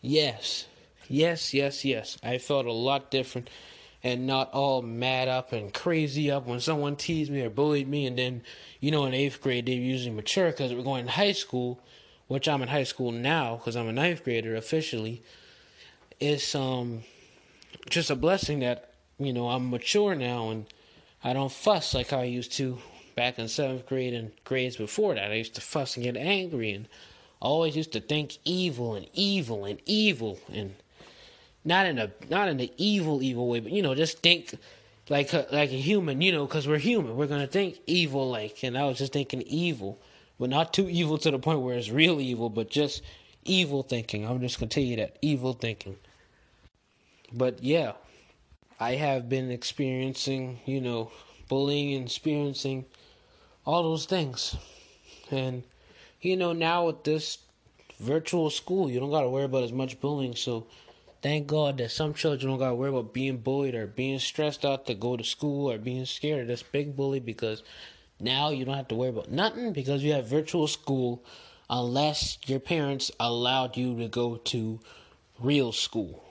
yes, 0.00 0.66
yes, 1.08 1.54
yes, 1.54 1.84
yes. 1.84 2.18
I 2.22 2.38
felt 2.38 2.66
a 2.66 2.72
lot 2.72 3.10
different 3.10 3.48
and 4.04 4.26
not 4.26 4.52
all 4.52 4.82
mad 4.82 5.28
up 5.28 5.52
and 5.52 5.72
crazy 5.72 6.30
up 6.30 6.46
when 6.46 6.60
someone 6.60 6.96
teased 6.96 7.30
me 7.30 7.42
or 7.42 7.50
bullied 7.50 7.88
me. 7.88 8.06
And 8.06 8.18
then, 8.18 8.42
you 8.80 8.90
know, 8.90 9.04
in 9.06 9.14
eighth 9.14 9.40
grade, 9.40 9.66
they 9.66 9.76
were 9.76 9.84
usually 9.84 10.14
mature 10.14 10.50
because 10.50 10.74
we're 10.74 10.82
going 10.82 11.06
to 11.06 11.12
high 11.12 11.32
school, 11.32 11.80
which 12.26 12.48
I'm 12.48 12.62
in 12.62 12.68
high 12.68 12.82
school 12.82 13.12
now 13.12 13.56
because 13.56 13.76
I'm 13.76 13.88
a 13.88 13.92
ninth 13.92 14.24
grader 14.24 14.56
officially. 14.56 15.22
It's 16.18 16.54
um 16.54 17.02
just 17.88 18.10
a 18.10 18.16
blessing 18.16 18.60
that, 18.60 18.92
you 19.18 19.32
know, 19.32 19.48
I'm 19.48 19.70
mature 19.70 20.14
now 20.14 20.50
and 20.50 20.66
I 21.22 21.32
don't 21.32 21.52
fuss 21.52 21.94
like 21.94 22.12
I 22.12 22.24
used 22.24 22.52
to 22.54 22.78
back 23.14 23.38
in 23.38 23.48
seventh 23.48 23.86
grade 23.86 24.14
and 24.14 24.32
grades 24.44 24.76
before 24.76 25.14
that. 25.14 25.30
I 25.30 25.34
used 25.34 25.54
to 25.54 25.60
fuss 25.60 25.96
and 25.96 26.04
get 26.04 26.16
angry 26.16 26.72
and 26.72 26.88
always 27.40 27.76
used 27.76 27.92
to 27.92 28.00
think 28.00 28.38
evil 28.44 28.94
and 28.94 29.06
evil 29.12 29.64
and 29.64 29.80
evil 29.84 30.38
and 30.52 30.74
not 31.64 31.86
in 31.86 31.98
a 31.98 32.10
not 32.28 32.48
in 32.48 32.56
the 32.56 32.72
evil 32.76 33.22
evil 33.22 33.48
way, 33.48 33.60
but 33.60 33.72
you 33.72 33.82
know, 33.82 33.94
just 33.94 34.18
think 34.18 34.54
like 35.08 35.32
a, 35.32 35.46
like 35.52 35.70
a 35.70 35.76
human, 35.76 36.20
you 36.20 36.32
know, 36.32 36.46
because 36.46 36.66
we're 36.66 36.78
human. 36.78 37.16
We're 37.16 37.26
gonna 37.26 37.46
think 37.46 37.80
evil 37.86 38.30
like, 38.30 38.62
and 38.64 38.76
I 38.76 38.84
was 38.84 38.98
just 38.98 39.12
thinking 39.12 39.42
evil, 39.42 40.00
but 40.38 40.50
not 40.50 40.72
too 40.72 40.88
evil 40.88 41.18
to 41.18 41.30
the 41.30 41.38
point 41.38 41.60
where 41.60 41.76
it's 41.76 41.90
real 41.90 42.20
evil, 42.20 42.48
but 42.48 42.70
just 42.70 43.02
evil 43.44 43.82
thinking. 43.82 44.26
I'm 44.26 44.40
just 44.40 44.58
gonna 44.58 44.70
tell 44.70 44.82
you 44.82 44.96
that 44.96 45.18
evil 45.22 45.52
thinking. 45.52 45.96
But 47.32 47.62
yeah, 47.62 47.92
I 48.78 48.96
have 48.96 49.28
been 49.28 49.50
experiencing, 49.50 50.60
you 50.66 50.80
know, 50.80 51.10
bullying 51.48 51.94
and 51.94 52.06
experiencing 52.06 52.84
all 53.64 53.82
those 53.82 54.06
things. 54.06 54.56
And 55.30 55.62
you 56.20 56.36
know, 56.36 56.52
now 56.52 56.86
with 56.86 57.04
this 57.04 57.38
virtual 57.98 58.50
school, 58.50 58.90
you 58.90 59.00
don't 59.00 59.10
got 59.10 59.22
to 59.22 59.28
worry 59.28 59.44
about 59.44 59.64
as 59.64 59.72
much 59.72 60.00
bullying. 60.00 60.34
So 60.34 60.66
thank 61.22 61.46
God 61.46 61.78
that 61.78 61.90
some 61.90 62.14
children 62.14 62.50
don't 62.50 62.58
got 62.58 62.70
to 62.70 62.74
worry 62.74 62.90
about 62.90 63.12
being 63.12 63.38
bullied 63.38 63.74
or 63.74 63.86
being 63.86 64.18
stressed 64.18 64.64
out 64.64 64.86
to 64.86 64.94
go 64.94 65.16
to 65.16 65.24
school 65.24 65.70
or 65.70 65.78
being 65.78 66.04
scared 66.04 66.42
of 66.42 66.48
this 66.48 66.62
big 66.62 66.96
bully 66.96 67.20
because 67.20 67.62
now 68.20 68.50
you 68.50 68.64
don't 68.64 68.76
have 68.76 68.88
to 68.88 68.94
worry 68.94 69.10
about 69.10 69.30
nothing 69.30 69.72
because 69.72 70.02
you 70.02 70.12
have 70.12 70.26
virtual 70.26 70.66
school 70.66 71.24
unless 71.70 72.38
your 72.46 72.60
parents 72.60 73.10
allowed 73.18 73.76
you 73.76 73.96
to 73.98 74.08
go 74.08 74.36
to 74.36 74.78
real 75.40 75.72
school. 75.72 76.22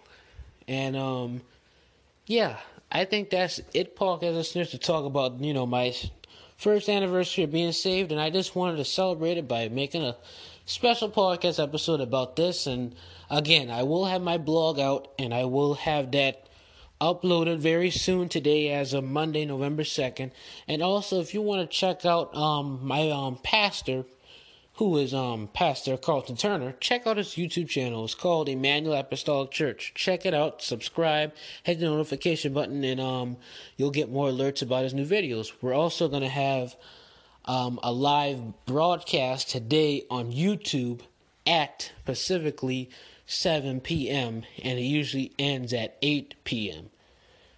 And 0.67 0.95
um 0.95 1.41
yeah, 2.27 2.57
I 2.91 3.05
think 3.05 3.29
that's 3.29 3.59
it, 3.73 3.95
Park, 3.95 4.23
as 4.23 4.35
a 4.35 4.43
snitch 4.43 4.71
to 4.71 4.77
talk 4.77 5.05
about, 5.05 5.41
you 5.41 5.53
know, 5.53 5.65
my 5.65 5.93
first 6.61 6.89
anniversary 6.89 7.43
of 7.43 7.51
being 7.51 7.71
saved, 7.71 8.11
and 8.11 8.21
I 8.21 8.29
just 8.29 8.55
wanted 8.55 8.77
to 8.77 8.85
celebrate 8.85 9.39
it 9.39 9.47
by 9.47 9.67
making 9.67 10.03
a 10.03 10.15
special 10.65 11.09
podcast 11.09 11.61
episode 11.61 12.01
about 12.01 12.35
this. 12.35 12.67
And 12.67 12.93
again, 13.31 13.71
I 13.71 13.81
will 13.81 14.05
have 14.05 14.21
my 14.21 14.37
blog 14.37 14.79
out, 14.79 15.07
and 15.17 15.33
I 15.33 15.45
will 15.45 15.73
have 15.73 16.11
that 16.11 16.47
uploaded 17.01 17.57
very 17.57 17.89
soon 17.89 18.29
today 18.29 18.69
as 18.69 18.93
of 18.93 19.03
Monday, 19.03 19.43
November 19.43 19.81
2nd. 19.81 20.29
And 20.67 20.83
also, 20.83 21.19
if 21.19 21.33
you 21.33 21.41
want 21.41 21.67
to 21.67 21.75
check 21.75 22.05
out 22.05 22.35
um, 22.37 22.79
my 22.83 23.09
um, 23.09 23.39
pastor, 23.41 24.05
who 24.75 24.97
is 24.97 25.13
um 25.13 25.49
Pastor 25.53 25.97
Carlton 25.97 26.37
Turner, 26.37 26.73
check 26.79 27.05
out 27.05 27.17
his 27.17 27.29
YouTube 27.29 27.69
channel. 27.69 28.05
It's 28.05 28.15
called 28.15 28.49
Emmanuel 28.49 28.95
Apostolic 28.95 29.51
Church. 29.51 29.93
Check 29.95 30.25
it 30.25 30.33
out, 30.33 30.61
subscribe, 30.61 31.33
hit 31.63 31.79
the 31.79 31.85
notification 31.85 32.53
button, 32.53 32.83
and 32.83 32.99
um 32.99 33.37
you'll 33.77 33.91
get 33.91 34.11
more 34.11 34.29
alerts 34.29 34.61
about 34.61 34.83
his 34.83 34.93
new 34.93 35.05
videos. 35.05 35.51
We're 35.61 35.73
also 35.73 36.07
gonna 36.07 36.29
have 36.29 36.75
um, 37.45 37.79
a 37.83 37.91
live 37.91 38.65
broadcast 38.65 39.49
today 39.49 40.03
on 40.09 40.31
YouTube 40.31 41.01
at 41.45 41.91
specifically 42.01 42.89
7 43.25 43.79
p.m. 43.79 44.43
and 44.61 44.77
it 44.77 44.83
usually 44.83 45.31
ends 45.39 45.73
at 45.73 45.97
8 46.01 46.35
p.m. 46.43 46.89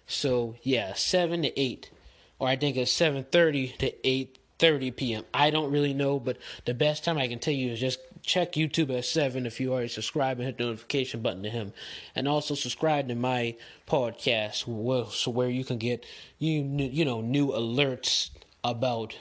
So 0.06 0.56
yeah, 0.62 0.94
7 0.94 1.42
to 1.42 1.60
8, 1.60 1.90
or 2.38 2.48
I 2.48 2.56
think 2.56 2.76
it's 2.76 2.92
7:30 2.92 3.76
to 3.78 4.08
8 4.08 4.38
30 4.58 4.90
p.m. 4.92 5.24
I 5.32 5.50
don't 5.50 5.72
really 5.72 5.94
know, 5.94 6.18
but 6.18 6.38
the 6.64 6.74
best 6.74 7.04
time 7.04 7.18
I 7.18 7.28
can 7.28 7.38
tell 7.38 7.54
you 7.54 7.72
is 7.72 7.80
just 7.80 7.98
check 8.22 8.52
YouTube 8.52 8.96
at 8.96 9.04
7 9.04 9.46
if 9.46 9.60
you 9.60 9.72
already 9.72 9.88
subscribe 9.88 10.38
and 10.38 10.46
hit 10.46 10.58
the 10.58 10.64
notification 10.64 11.20
button 11.20 11.42
to 11.42 11.50
him. 11.50 11.72
And 12.14 12.26
also 12.26 12.54
subscribe 12.54 13.08
to 13.08 13.14
my 13.14 13.56
podcast 13.86 14.66
well, 14.66 15.10
so 15.10 15.30
where 15.30 15.48
you 15.48 15.64
can 15.64 15.78
get 15.78 16.04
you 16.38 16.62
you 16.62 17.04
know 17.04 17.20
new 17.20 17.48
alerts 17.48 18.30
about 18.62 19.16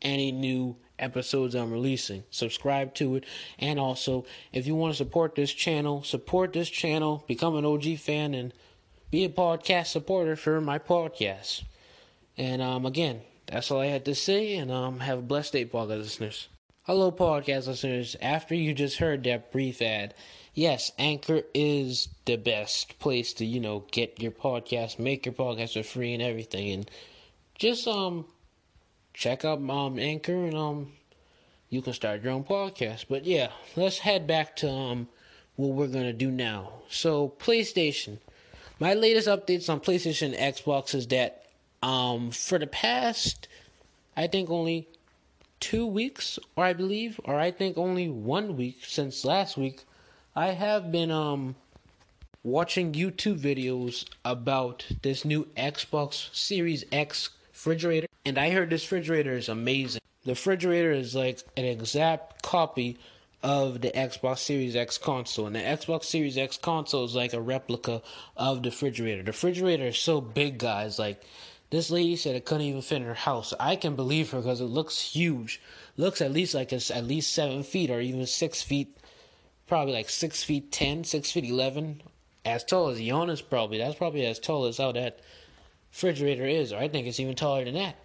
any 0.00 0.32
new 0.32 0.76
episodes 0.98 1.54
I'm 1.54 1.72
releasing. 1.72 2.22
Subscribe 2.30 2.94
to 2.94 3.16
it. 3.16 3.24
And 3.58 3.78
also, 3.78 4.24
if 4.52 4.66
you 4.66 4.74
want 4.74 4.92
to 4.94 4.96
support 4.96 5.34
this 5.34 5.52
channel, 5.52 6.02
support 6.02 6.52
this 6.52 6.70
channel, 6.70 7.24
become 7.26 7.56
an 7.56 7.64
OG 7.64 7.98
fan, 7.98 8.34
and 8.34 8.52
be 9.10 9.24
a 9.24 9.28
podcast 9.28 9.88
supporter 9.88 10.36
for 10.36 10.60
my 10.60 10.78
podcast. 10.78 11.64
And 12.38 12.62
um, 12.62 12.86
again, 12.86 13.20
that's 13.52 13.70
all 13.70 13.80
I 13.80 13.86
had 13.86 14.06
to 14.06 14.14
say. 14.14 14.56
And 14.56 14.70
um, 14.70 15.00
have 15.00 15.18
a 15.18 15.22
blessed 15.22 15.52
day, 15.52 15.66
podcast 15.66 15.98
listeners. 15.98 16.48
Hello, 16.84 17.12
podcast 17.12 17.66
listeners. 17.66 18.16
After 18.20 18.54
you 18.54 18.72
just 18.72 18.96
heard 18.96 19.24
that 19.24 19.52
brief 19.52 19.82
ad, 19.82 20.14
yes, 20.54 20.90
Anchor 20.98 21.42
is 21.52 22.08
the 22.24 22.36
best 22.36 22.98
place 22.98 23.34
to, 23.34 23.44
you 23.44 23.60
know, 23.60 23.84
get 23.92 24.22
your 24.22 24.32
podcast, 24.32 24.98
make 24.98 25.26
your 25.26 25.34
podcast 25.34 25.74
for 25.74 25.82
free 25.82 26.14
and 26.14 26.22
everything. 26.22 26.70
And 26.70 26.90
just 27.54 27.86
um 27.86 28.24
check 29.12 29.44
out 29.44 29.58
um 29.58 29.98
Anchor 29.98 30.46
and 30.46 30.56
um 30.56 30.92
you 31.68 31.82
can 31.82 31.92
start 31.92 32.22
your 32.22 32.32
own 32.32 32.44
podcast. 32.44 33.04
But 33.08 33.26
yeah, 33.26 33.50
let's 33.76 33.98
head 33.98 34.26
back 34.26 34.56
to 34.56 34.70
um 34.70 35.08
what 35.56 35.72
we're 35.72 35.88
gonna 35.88 36.14
do 36.14 36.30
now. 36.30 36.72
So 36.88 37.34
PlayStation. 37.38 38.18
My 38.80 38.94
latest 38.94 39.28
updates 39.28 39.68
on 39.68 39.78
PlayStation 39.78 40.36
Xbox 40.36 40.94
is 40.94 41.06
that 41.08 41.41
um 41.82 42.30
for 42.30 42.58
the 42.58 42.66
past 42.66 43.48
I 44.16 44.26
think 44.26 44.50
only 44.50 44.88
two 45.60 45.86
weeks 45.86 46.38
or 46.56 46.64
I 46.64 46.72
believe 46.72 47.20
or 47.24 47.38
I 47.38 47.50
think 47.50 47.78
only 47.78 48.08
one 48.08 48.56
week 48.56 48.78
since 48.86 49.24
last 49.24 49.56
week 49.56 49.84
I 50.34 50.48
have 50.48 50.90
been 50.92 51.10
um 51.10 51.56
watching 52.42 52.92
YouTube 52.92 53.38
videos 53.38 54.04
about 54.24 54.84
this 55.02 55.24
new 55.24 55.44
Xbox 55.56 56.34
Series 56.34 56.84
X 56.92 57.30
refrigerator 57.52 58.08
and 58.24 58.38
I 58.38 58.50
heard 58.50 58.70
this 58.70 58.84
refrigerator 58.84 59.32
is 59.32 59.48
amazing. 59.48 60.00
The 60.24 60.32
refrigerator 60.32 60.92
is 60.92 61.14
like 61.14 61.40
an 61.56 61.64
exact 61.64 62.42
copy 62.42 62.98
of 63.42 63.80
the 63.80 63.90
Xbox 63.90 64.38
Series 64.38 64.76
X 64.76 64.98
console. 64.98 65.46
And 65.46 65.56
the 65.56 65.60
Xbox 65.60 66.04
Series 66.04 66.38
X 66.38 66.56
console 66.56 67.04
is 67.04 67.14
like 67.14 67.32
a 67.32 67.40
replica 67.40 68.02
of 68.36 68.62
the 68.62 68.70
refrigerator. 68.70 69.22
The 69.22 69.32
refrigerator 69.32 69.86
is 69.86 69.98
so 69.98 70.20
big, 70.20 70.58
guys. 70.58 70.98
Like, 70.98 71.22
this 71.72 71.90
lady 71.90 72.16
said 72.16 72.36
it 72.36 72.44
couldn't 72.44 72.66
even 72.66 72.82
fit 72.82 72.96
in 72.96 73.04
her 73.04 73.14
house. 73.14 73.54
I 73.58 73.76
can 73.76 73.96
believe 73.96 74.30
her 74.30 74.38
because 74.40 74.60
it 74.60 74.66
looks 74.66 75.00
huge. 75.00 75.58
Looks 75.96 76.20
at 76.20 76.30
least 76.30 76.52
like 76.52 76.70
it's 76.70 76.90
at 76.90 77.04
least 77.04 77.32
seven 77.32 77.62
feet 77.62 77.88
or 77.88 77.98
even 77.98 78.26
six 78.26 78.62
feet. 78.62 78.94
Probably 79.66 79.94
like 79.94 80.10
six 80.10 80.42
feet 80.42 80.70
ten, 80.70 81.02
six 81.02 81.32
feet 81.32 81.46
eleven. 81.46 82.02
As 82.44 82.62
tall 82.62 82.88
as 82.88 82.98
Giannis, 82.98 83.42
probably. 83.48 83.78
That's 83.78 83.94
probably 83.94 84.26
as 84.26 84.38
tall 84.38 84.66
as 84.66 84.76
how 84.76 84.92
that 84.92 85.20
refrigerator 85.92 86.44
is. 86.44 86.74
Or 86.74 86.76
I 86.76 86.88
think 86.88 87.06
it's 87.06 87.20
even 87.20 87.36
taller 87.36 87.64
than 87.64 87.74
that. 87.74 87.96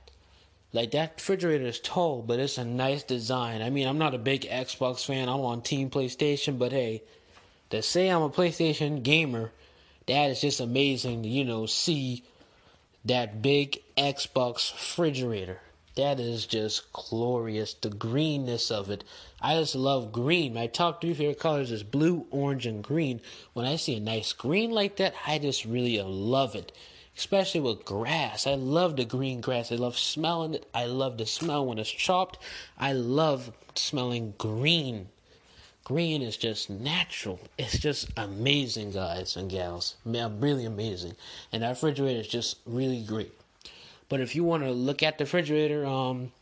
Like 0.71 0.91
that 0.91 1.15
refrigerator 1.17 1.65
is 1.65 1.81
tall, 1.81 2.21
but 2.21 2.39
it's 2.39 2.57
a 2.57 2.63
nice 2.63 3.03
design. 3.03 3.61
I 3.61 3.69
mean, 3.69 3.85
I'm 3.85 3.97
not 3.97 4.15
a 4.15 4.17
big 4.17 4.43
Xbox 4.43 5.05
fan. 5.05 5.27
I'm 5.27 5.41
on 5.41 5.61
Team 5.61 5.89
PlayStation, 5.89 6.57
but 6.57 6.71
hey, 6.71 7.03
to 7.71 7.81
say 7.81 8.07
I'm 8.07 8.21
a 8.21 8.29
PlayStation 8.29 9.03
gamer, 9.03 9.51
that 10.07 10.29
is 10.29 10.39
just 10.39 10.61
amazing 10.61 11.23
to, 11.23 11.27
you 11.27 11.43
know, 11.43 11.65
see 11.65 12.23
that 13.07 13.41
big 13.41 13.79
Xbox 13.97 14.71
refrigerator. 14.73 15.59
That 15.95 16.19
is 16.19 16.45
just 16.45 16.93
glorious. 16.93 17.73
The 17.73 17.89
greenness 17.89 18.69
of 18.69 18.91
it. 18.91 19.03
I 19.41 19.55
just 19.55 19.75
love 19.75 20.11
green. 20.11 20.53
My 20.53 20.67
top 20.67 21.01
three 21.01 21.15
favorite 21.15 21.39
colors 21.39 21.71
is 21.71 21.81
blue, 21.83 22.27
orange, 22.29 22.67
and 22.67 22.83
green. 22.83 23.19
When 23.53 23.65
I 23.65 23.77
see 23.77 23.95
a 23.95 23.99
nice 23.99 24.31
green 24.33 24.71
like 24.71 24.97
that, 24.97 25.15
I 25.25 25.39
just 25.39 25.65
really 25.65 25.99
love 26.01 26.55
it 26.55 26.71
especially 27.17 27.61
with 27.61 27.83
grass. 27.83 28.45
I 28.45 28.53
love 28.53 28.95
the 28.95 29.03
green 29.03 29.41
grass. 29.41 29.71
I 29.71 29.75
love 29.75 29.97
smelling 29.97 30.53
it. 30.53 30.69
I 30.73 30.85
love 30.85 31.17
the 31.17 31.25
smell 31.25 31.65
when 31.65 31.79
it's 31.79 31.89
chopped. 31.89 32.37
I 32.77 32.93
love 32.93 33.51
smelling 33.75 34.35
green. 34.37 35.09
Green 35.87 36.21
is 36.21 36.35
just 36.35 36.69
natural. 36.69 37.39
It's 37.57 37.79
just 37.79 38.09
amazing, 38.17 38.91
guys 38.91 39.37
and 39.37 39.49
gals. 39.49 39.95
Man, 40.03 40.41
really 40.41 40.65
amazing. 40.65 41.15
And 41.53 41.63
that 41.63 41.69
refrigerator 41.69 42.19
is 42.19 42.27
just 42.27 42.57
really 42.65 43.01
great. 43.01 43.31
But 44.09 44.19
if 44.19 44.35
you 44.35 44.43
want 44.43 44.63
to 44.63 44.71
look 44.71 45.01
at 45.01 45.17
the 45.17 45.23
refrigerator, 45.23 45.85
um, 45.85 46.33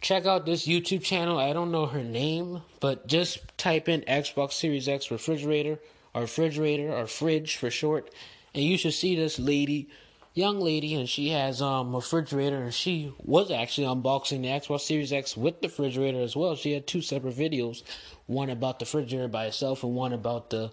check 0.00 0.24
out 0.24 0.46
this 0.46 0.66
YouTube 0.66 1.02
channel. 1.02 1.38
I 1.38 1.52
don't 1.52 1.70
know 1.70 1.84
her 1.84 2.02
name, 2.02 2.62
but 2.80 3.06
just 3.06 3.40
type 3.58 3.86
in 3.86 4.00
Xbox 4.08 4.52
Series 4.52 4.88
X 4.88 5.10
refrigerator 5.10 5.78
or 6.14 6.22
refrigerator 6.22 6.90
or 6.90 7.06
fridge 7.06 7.56
for 7.56 7.70
short 7.70 8.10
and 8.54 8.64
you 8.64 8.76
should 8.76 8.94
see 8.94 9.14
this 9.14 9.38
lady, 9.38 9.88
young 10.34 10.60
lady, 10.60 10.94
and 10.94 11.08
she 11.08 11.30
has 11.30 11.60
um 11.60 11.94
a 11.94 11.98
refrigerator, 11.98 12.62
and 12.62 12.74
she 12.74 13.12
was 13.22 13.50
actually 13.50 13.86
unboxing 13.86 14.42
the 14.42 14.48
Xbox 14.48 14.80
Series 14.80 15.12
X 15.12 15.36
with 15.36 15.60
the 15.60 15.68
refrigerator 15.68 16.20
as 16.20 16.36
well. 16.36 16.56
She 16.56 16.72
had 16.72 16.86
two 16.86 17.02
separate 17.02 17.36
videos, 17.36 17.82
one 18.26 18.50
about 18.50 18.78
the 18.78 18.84
refrigerator 18.84 19.28
by 19.28 19.46
itself, 19.46 19.82
and 19.82 19.94
one 19.94 20.12
about 20.12 20.50
the 20.50 20.70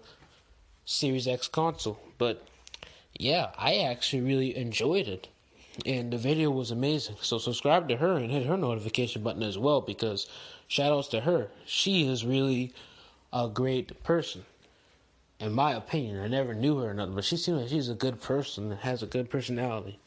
Series 0.84 1.28
X 1.28 1.48
console. 1.48 1.98
But 2.18 2.46
yeah, 3.18 3.50
I 3.58 3.78
actually 3.78 4.22
really 4.22 4.56
enjoyed 4.56 5.08
it. 5.08 5.28
And 5.86 6.12
the 6.12 6.18
video 6.18 6.50
was 6.50 6.72
amazing. 6.72 7.16
So 7.20 7.38
subscribe 7.38 7.88
to 7.88 7.96
her 7.98 8.16
and 8.16 8.30
hit 8.30 8.46
her 8.46 8.56
notification 8.56 9.22
button 9.22 9.44
as 9.44 9.56
well 9.56 9.80
because 9.80 10.28
shout 10.66 10.92
outs 10.92 11.08
to 11.08 11.20
her. 11.20 11.50
She 11.66 12.08
is 12.08 12.24
really 12.24 12.72
a 13.32 13.48
great 13.48 14.02
person 14.02 14.44
in 15.40 15.52
my 15.52 15.72
opinion. 15.72 16.20
I 16.20 16.28
never 16.28 16.54
knew 16.54 16.78
her 16.78 16.90
or 16.90 16.94
nothing, 16.94 17.14
but 17.14 17.24
she 17.24 17.36
seems 17.36 17.60
like 17.60 17.70
she's 17.70 17.88
a 17.88 17.94
good 17.94 18.20
person 18.20 18.72
and 18.72 18.80
has 18.80 19.02
a 19.02 19.06
good 19.06 19.30
personality. 19.30 19.98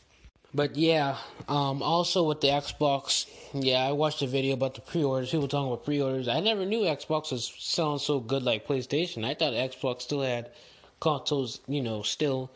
But 0.54 0.76
yeah, 0.76 1.18
um, 1.48 1.82
also 1.82 2.24
with 2.24 2.42
the 2.42 2.48
Xbox, 2.48 3.26
yeah, 3.54 3.88
I 3.88 3.94
watched 3.94 4.22
a 4.22 4.28
video 4.28 4.54
about 4.54 4.76
the 4.76 4.82
pre-orders. 4.82 5.32
People 5.32 5.48
talking 5.48 5.72
about 5.72 5.86
pre-orders. 5.86 6.28
I 6.28 6.42
never 6.42 6.66
knew 6.66 6.82
Xbox 6.82 7.32
was 7.32 7.54
selling 7.58 8.00
so 8.00 8.20
good 8.20 8.44
like 8.44 8.68
PlayStation. 8.68 9.24
I 9.24 9.34
thought 9.34 9.54
Xbox 9.54 10.02
still 10.02 10.22
had 10.22 10.52
consoles, 11.00 11.62
you 11.68 11.82
know, 11.82 12.02
still 12.02 12.52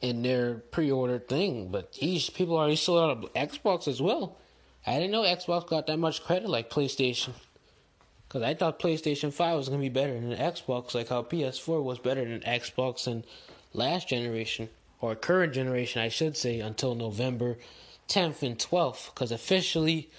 in 0.00 0.22
their 0.22 0.54
pre-order 0.54 1.20
thing. 1.20 1.68
But 1.70 1.92
geez, 1.92 2.30
people 2.30 2.56
already 2.56 2.74
sold 2.74 2.98
out 2.98 3.24
of 3.24 3.32
Xbox 3.34 3.86
as 3.86 4.02
well. 4.02 4.36
I 4.84 4.94
didn't 4.94 5.12
know 5.12 5.22
Xbox 5.22 5.68
got 5.68 5.86
that 5.86 5.98
much 5.98 6.24
credit 6.24 6.48
like 6.48 6.68
PlayStation. 6.68 7.30
Because 8.28 8.42
I 8.42 8.54
thought 8.54 8.78
PlayStation 8.78 9.32
5 9.32 9.56
was 9.56 9.68
going 9.68 9.80
to 9.80 9.84
be 9.84 9.88
better 9.88 10.14
than 10.14 10.36
Xbox, 10.36 10.94
like 10.94 11.08
how 11.08 11.22
PS4 11.22 11.82
was 11.82 11.98
better 11.98 12.24
than 12.24 12.40
Xbox 12.40 13.06
in 13.06 13.24
last 13.72 14.08
generation, 14.08 14.68
or 15.00 15.14
current 15.14 15.52
generation, 15.52 16.02
I 16.02 16.08
should 16.08 16.36
say, 16.36 16.60
until 16.60 16.94
November 16.94 17.56
10th 18.08 18.42
and 18.42 18.58
12th. 18.58 19.14
Because 19.14 19.30
officially, 19.30 20.10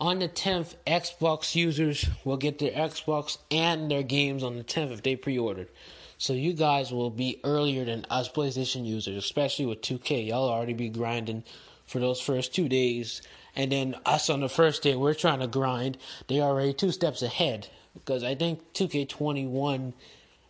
on 0.00 0.20
the 0.20 0.28
10th, 0.28 0.74
Xbox 0.86 1.54
users 1.54 2.08
will 2.24 2.38
get 2.38 2.58
their 2.58 2.72
Xbox 2.72 3.36
and 3.50 3.90
their 3.90 4.02
games 4.02 4.42
on 4.42 4.56
the 4.56 4.64
10th 4.64 4.92
if 4.92 5.02
they 5.02 5.16
pre 5.16 5.38
ordered. 5.38 5.68
So 6.16 6.32
you 6.32 6.52
guys 6.52 6.92
will 6.92 7.10
be 7.10 7.40
earlier 7.44 7.84
than 7.84 8.06
us 8.10 8.28
PlayStation 8.28 8.86
users, 8.86 9.16
especially 9.16 9.66
with 9.66 9.82
2K. 9.82 10.28
Y'all 10.28 10.48
already 10.48 10.74
be 10.74 10.88
grinding 10.88 11.44
for 11.86 11.98
those 11.98 12.20
first 12.20 12.54
two 12.54 12.68
days 12.68 13.22
and 13.56 13.72
then 13.72 13.96
us 14.06 14.30
on 14.30 14.40
the 14.40 14.48
first 14.48 14.82
day, 14.82 14.96
we're 14.96 15.14
trying 15.14 15.40
to 15.40 15.46
grind. 15.46 15.98
They 16.28 16.40
already 16.40 16.72
two 16.72 16.92
steps 16.92 17.22
ahead 17.22 17.68
because 17.94 18.22
I 18.22 18.34
think 18.34 18.72
2K21 18.74 19.92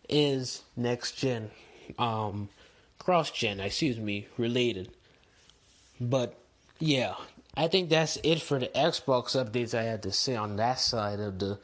is 0.09 0.61
next 0.75 1.13
gen, 1.13 1.51
um, 1.97 2.49
cross 2.99 3.31
gen, 3.31 3.59
excuse 3.59 3.97
me, 3.97 4.27
related. 4.37 4.91
But 5.99 6.37
yeah, 6.79 7.15
I 7.55 7.67
think 7.67 7.89
that's 7.89 8.17
it 8.23 8.41
for 8.41 8.59
the 8.59 8.67
Xbox 8.67 9.35
updates 9.35 9.77
I 9.77 9.83
had 9.83 10.03
to 10.03 10.11
say 10.11 10.35
on 10.35 10.55
that 10.57 10.79
side 10.79 11.19
of 11.19 11.39
the 11.39 11.59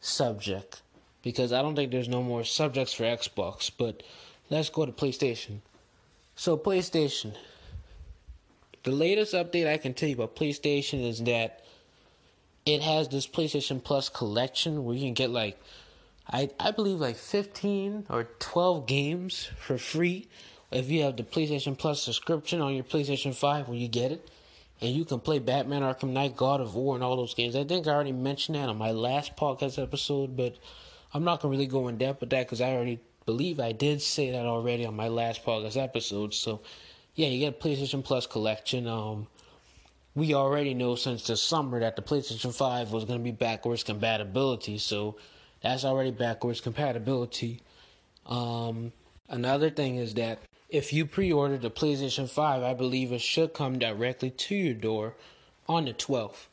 subject 0.00 0.82
because 1.22 1.52
I 1.52 1.62
don't 1.62 1.74
think 1.74 1.90
there's 1.90 2.08
no 2.08 2.22
more 2.22 2.44
subjects 2.44 2.92
for 2.92 3.04
Xbox. 3.04 3.70
But 3.76 4.02
let's 4.50 4.68
go 4.68 4.86
to 4.86 4.92
PlayStation. 4.92 5.60
So, 6.36 6.56
PlayStation. 6.56 7.34
The 8.84 8.92
latest 8.92 9.32
update 9.32 9.66
I 9.66 9.78
can 9.78 9.94
tell 9.94 10.10
you 10.10 10.14
about 10.14 10.36
PlayStation 10.36 11.02
is 11.08 11.22
that 11.22 11.64
it 12.66 12.82
has 12.82 13.08
this 13.08 13.26
PlayStation 13.26 13.82
Plus 13.82 14.10
collection 14.10 14.84
where 14.84 14.94
you 14.94 15.06
can 15.06 15.14
get 15.14 15.30
like 15.30 15.58
I 16.30 16.50
I 16.60 16.70
believe 16.70 17.00
like 17.00 17.16
15 17.16 18.06
or 18.10 18.24
12 18.40 18.86
games 18.86 19.48
for 19.56 19.78
free 19.78 20.28
if 20.70 20.90
you 20.90 21.02
have 21.04 21.16
the 21.16 21.22
PlayStation 21.22 21.78
Plus 21.78 22.02
subscription 22.02 22.60
on 22.60 22.74
your 22.74 22.84
PlayStation 22.84 23.34
5 23.34 23.68
when 23.68 23.78
you 23.78 23.88
get 23.88 24.12
it. 24.12 24.28
And 24.82 24.94
you 24.94 25.06
can 25.06 25.18
play 25.18 25.38
Batman 25.38 25.80
Arkham 25.80 26.10
Knight, 26.10 26.36
God 26.36 26.60
of 26.60 26.74
War, 26.74 26.94
and 26.94 27.02
all 27.02 27.16
those 27.16 27.32
games. 27.32 27.56
I 27.56 27.64
think 27.64 27.86
I 27.86 27.92
already 27.92 28.12
mentioned 28.12 28.56
that 28.56 28.68
on 28.68 28.76
my 28.76 28.90
last 28.90 29.34
podcast 29.34 29.82
episode, 29.82 30.36
but 30.36 30.56
I'm 31.14 31.24
not 31.24 31.40
going 31.40 31.52
to 31.52 31.56
really 31.56 31.70
go 31.70 31.88
in 31.88 31.96
depth 31.96 32.20
with 32.20 32.30
that 32.30 32.46
because 32.46 32.60
I 32.60 32.74
already 32.74 33.00
believe 33.24 33.60
I 33.60 33.72
did 33.72 34.02
say 34.02 34.32
that 34.32 34.44
already 34.44 34.84
on 34.84 34.94
my 34.94 35.08
last 35.08 35.42
podcast 35.42 35.82
episode. 35.82 36.34
So 36.34 36.60
yeah, 37.14 37.28
you 37.28 37.38
get 37.38 37.60
a 37.60 37.68
PlayStation 37.68 38.04
Plus 38.04 38.26
collection. 38.26 38.86
Um, 38.86 39.28
we 40.14 40.34
already 40.34 40.74
know 40.74 40.94
since 40.94 41.26
the 41.26 41.36
summer 41.36 41.80
that 41.80 41.96
the 41.96 42.02
PlayStation 42.02 42.54
5 42.54 42.92
was 42.92 43.04
going 43.04 43.18
to 43.18 43.24
be 43.24 43.32
backwards 43.32 43.82
compatibility, 43.82 44.78
so 44.78 45.16
that's 45.62 45.84
already 45.84 46.10
backwards 46.10 46.60
compatibility. 46.60 47.60
Um, 48.26 48.92
another 49.28 49.70
thing 49.70 49.96
is 49.96 50.14
that 50.14 50.38
if 50.68 50.92
you 50.92 51.06
pre 51.06 51.32
order 51.32 51.56
the 51.56 51.70
PlayStation 51.70 52.28
5, 52.28 52.62
I 52.62 52.74
believe 52.74 53.12
it 53.12 53.20
should 53.20 53.54
come 53.54 53.78
directly 53.78 54.30
to 54.30 54.54
your 54.54 54.74
door 54.74 55.14
on 55.68 55.84
the 55.84 55.94
12th. 55.94 56.46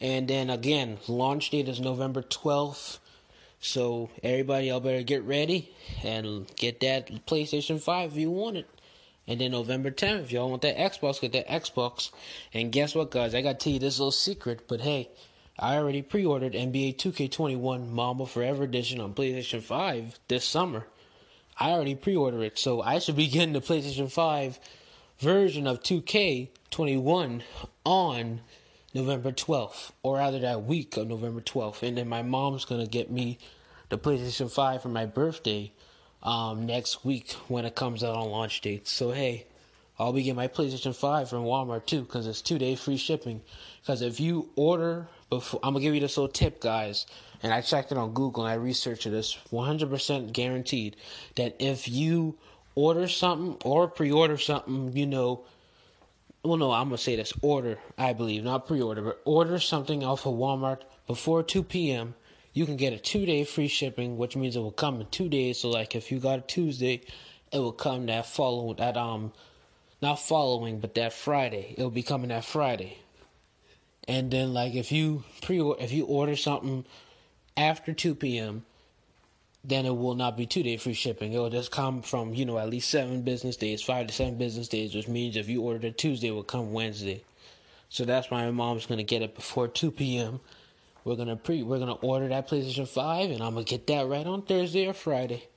And 0.00 0.28
then 0.28 0.50
again, 0.50 0.98
launch 1.08 1.50
date 1.50 1.68
is 1.68 1.80
November 1.80 2.22
12th. 2.22 2.98
So 3.60 4.10
everybody, 4.22 4.66
y'all 4.68 4.80
better 4.80 5.02
get 5.02 5.22
ready 5.22 5.72
and 6.04 6.46
get 6.56 6.80
that 6.80 7.26
PlayStation 7.26 7.80
5 7.80 8.12
if 8.12 8.16
you 8.16 8.30
want 8.30 8.56
it. 8.58 8.68
And 9.28 9.38
then 9.38 9.50
November 9.50 9.90
10th, 9.90 10.22
if 10.22 10.32
y'all 10.32 10.48
want 10.48 10.62
that 10.62 10.78
Xbox, 10.78 11.20
get 11.20 11.32
that 11.32 11.48
Xbox. 11.48 12.10
And 12.54 12.72
guess 12.72 12.94
what, 12.94 13.10
guys? 13.10 13.34
I 13.34 13.42
got 13.42 13.60
to 13.60 13.64
tell 13.64 13.72
you 13.74 13.78
this 13.78 13.98
little 13.98 14.10
secret, 14.10 14.66
but 14.66 14.80
hey, 14.80 15.10
I 15.58 15.76
already 15.76 16.00
pre 16.00 16.24
ordered 16.24 16.54
NBA 16.54 16.96
2K21 16.96 17.90
Mamba 17.90 18.24
Forever 18.24 18.64
Edition 18.64 19.00
on 19.00 19.12
PlayStation 19.12 19.60
5 19.60 20.18
this 20.28 20.46
summer. 20.46 20.86
I 21.60 21.72
already 21.72 21.94
pre 21.94 22.16
ordered 22.16 22.42
it, 22.42 22.58
so 22.58 22.80
I 22.80 23.00
should 23.00 23.16
be 23.16 23.26
getting 23.28 23.52
the 23.52 23.60
PlayStation 23.60 24.10
5 24.10 24.58
version 25.18 25.66
of 25.66 25.82
2K21 25.82 27.42
on 27.84 28.40
November 28.94 29.32
12th, 29.32 29.90
or 30.02 30.16
rather 30.16 30.38
that 30.38 30.64
week 30.64 30.96
of 30.96 31.06
November 31.06 31.42
12th. 31.42 31.82
And 31.82 31.98
then 31.98 32.08
my 32.08 32.22
mom's 32.22 32.64
to 32.64 32.86
get 32.86 33.10
me 33.10 33.38
the 33.90 33.98
PlayStation 33.98 34.50
5 34.50 34.80
for 34.80 34.88
my 34.88 35.04
birthday 35.04 35.72
um, 36.22 36.66
next 36.66 37.04
week 37.04 37.32
when 37.48 37.64
it 37.64 37.74
comes 37.74 38.02
out 38.02 38.16
on 38.16 38.30
launch 38.30 38.60
date. 38.60 38.88
So, 38.88 39.10
hey, 39.10 39.46
I'll 39.98 40.12
be 40.12 40.22
getting 40.22 40.36
my 40.36 40.48
PlayStation 40.48 40.94
5 40.94 41.28
from 41.28 41.44
Walmart 41.44 41.86
too 41.86 42.02
because 42.02 42.26
it's 42.26 42.42
two 42.42 42.58
day 42.58 42.76
free 42.76 42.96
shipping. 42.96 43.40
Because 43.80 44.02
if 44.02 44.20
you 44.20 44.48
order 44.56 45.08
before, 45.30 45.60
I'm 45.62 45.74
to 45.74 45.80
give 45.80 45.94
you 45.94 46.00
this 46.00 46.16
little 46.16 46.32
tip, 46.32 46.60
guys. 46.60 47.06
And 47.42 47.52
I 47.52 47.60
checked 47.60 47.92
it 47.92 47.98
on 47.98 48.14
Google 48.14 48.44
and 48.44 48.52
I 48.52 48.56
researched 48.56 49.06
it. 49.06 49.14
It's 49.14 49.36
100% 49.52 50.32
guaranteed 50.32 50.96
that 51.36 51.56
if 51.60 51.88
you 51.88 52.36
order 52.74 53.08
something 53.08 53.56
or 53.64 53.88
pre 53.88 54.10
order 54.10 54.38
something, 54.38 54.96
you 54.96 55.06
know, 55.06 55.44
well, 56.44 56.56
no, 56.56 56.70
I'm 56.72 56.86
gonna 56.86 56.98
say 56.98 57.16
this 57.16 57.32
order, 57.42 57.78
I 57.96 58.12
believe, 58.12 58.44
not 58.44 58.66
pre-order, 58.66 59.02
but 59.02 59.20
order 59.24 59.58
something 59.58 60.04
off 60.04 60.26
of 60.26 60.34
Walmart 60.34 60.82
before 61.06 61.42
2 61.42 61.64
p.m. 61.64 62.14
You 62.58 62.66
can 62.66 62.74
get 62.74 62.92
a 62.92 62.98
two-day 62.98 63.44
free 63.44 63.68
shipping, 63.68 64.16
which 64.16 64.34
means 64.34 64.56
it 64.56 64.58
will 64.58 64.72
come 64.72 65.00
in 65.00 65.06
two 65.12 65.28
days. 65.28 65.60
So, 65.60 65.70
like, 65.70 65.94
if 65.94 66.10
you 66.10 66.18
got 66.18 66.40
a 66.40 66.42
Tuesday, 66.42 67.02
it 67.52 67.58
will 67.60 67.70
come 67.70 68.06
that 68.06 68.26
following 68.26 68.74
that 68.78 68.96
um, 68.96 69.32
not 70.02 70.18
following, 70.18 70.80
but 70.80 70.96
that 70.96 71.12
Friday. 71.12 71.76
It 71.78 71.84
will 71.84 71.92
be 71.92 72.02
coming 72.02 72.30
that 72.30 72.44
Friday. 72.44 72.98
And 74.08 74.32
then, 74.32 74.54
like, 74.54 74.74
if 74.74 74.90
you 74.90 75.22
pre 75.40 75.60
if 75.78 75.92
you 75.92 76.04
order 76.06 76.34
something 76.34 76.84
after 77.56 77.92
2 77.92 78.16
p.m., 78.16 78.64
then 79.62 79.86
it 79.86 79.96
will 79.96 80.16
not 80.16 80.36
be 80.36 80.44
two 80.44 80.64
day 80.64 80.78
free 80.78 80.94
shipping. 80.94 81.32
It 81.32 81.38
will 81.38 81.50
just 81.50 81.70
come 81.70 82.02
from, 82.02 82.34
you 82.34 82.44
know, 82.44 82.58
at 82.58 82.70
least 82.70 82.90
seven 82.90 83.22
business 83.22 83.54
days, 83.54 83.82
five 83.82 84.08
to 84.08 84.12
seven 84.12 84.36
business 84.36 84.66
days, 84.66 84.96
which 84.96 85.06
means 85.06 85.36
if 85.36 85.48
you 85.48 85.62
ordered 85.62 85.96
Tuesday, 85.96 86.26
it 86.26 86.32
will 86.32 86.42
come 86.42 86.72
Wednesday. 86.72 87.22
So 87.88 88.04
that's 88.04 88.32
why 88.32 88.44
my 88.44 88.50
mom's 88.50 88.86
gonna 88.86 89.04
get 89.04 89.22
it 89.22 89.36
before 89.36 89.68
two 89.68 89.92
PM. 89.92 90.40
We're 91.08 91.16
gonna 91.16 91.36
pre 91.36 91.62
we're 91.62 91.78
gonna 91.78 91.94
order 91.94 92.28
that 92.28 92.48
PlayStation 92.48 92.86
5 92.86 93.30
and 93.30 93.42
I'm 93.42 93.54
gonna 93.54 93.64
get 93.64 93.86
that 93.86 94.06
right 94.06 94.26
on 94.26 94.42
Thursday 94.42 94.86
or 94.86 94.92
Friday. 94.92 95.48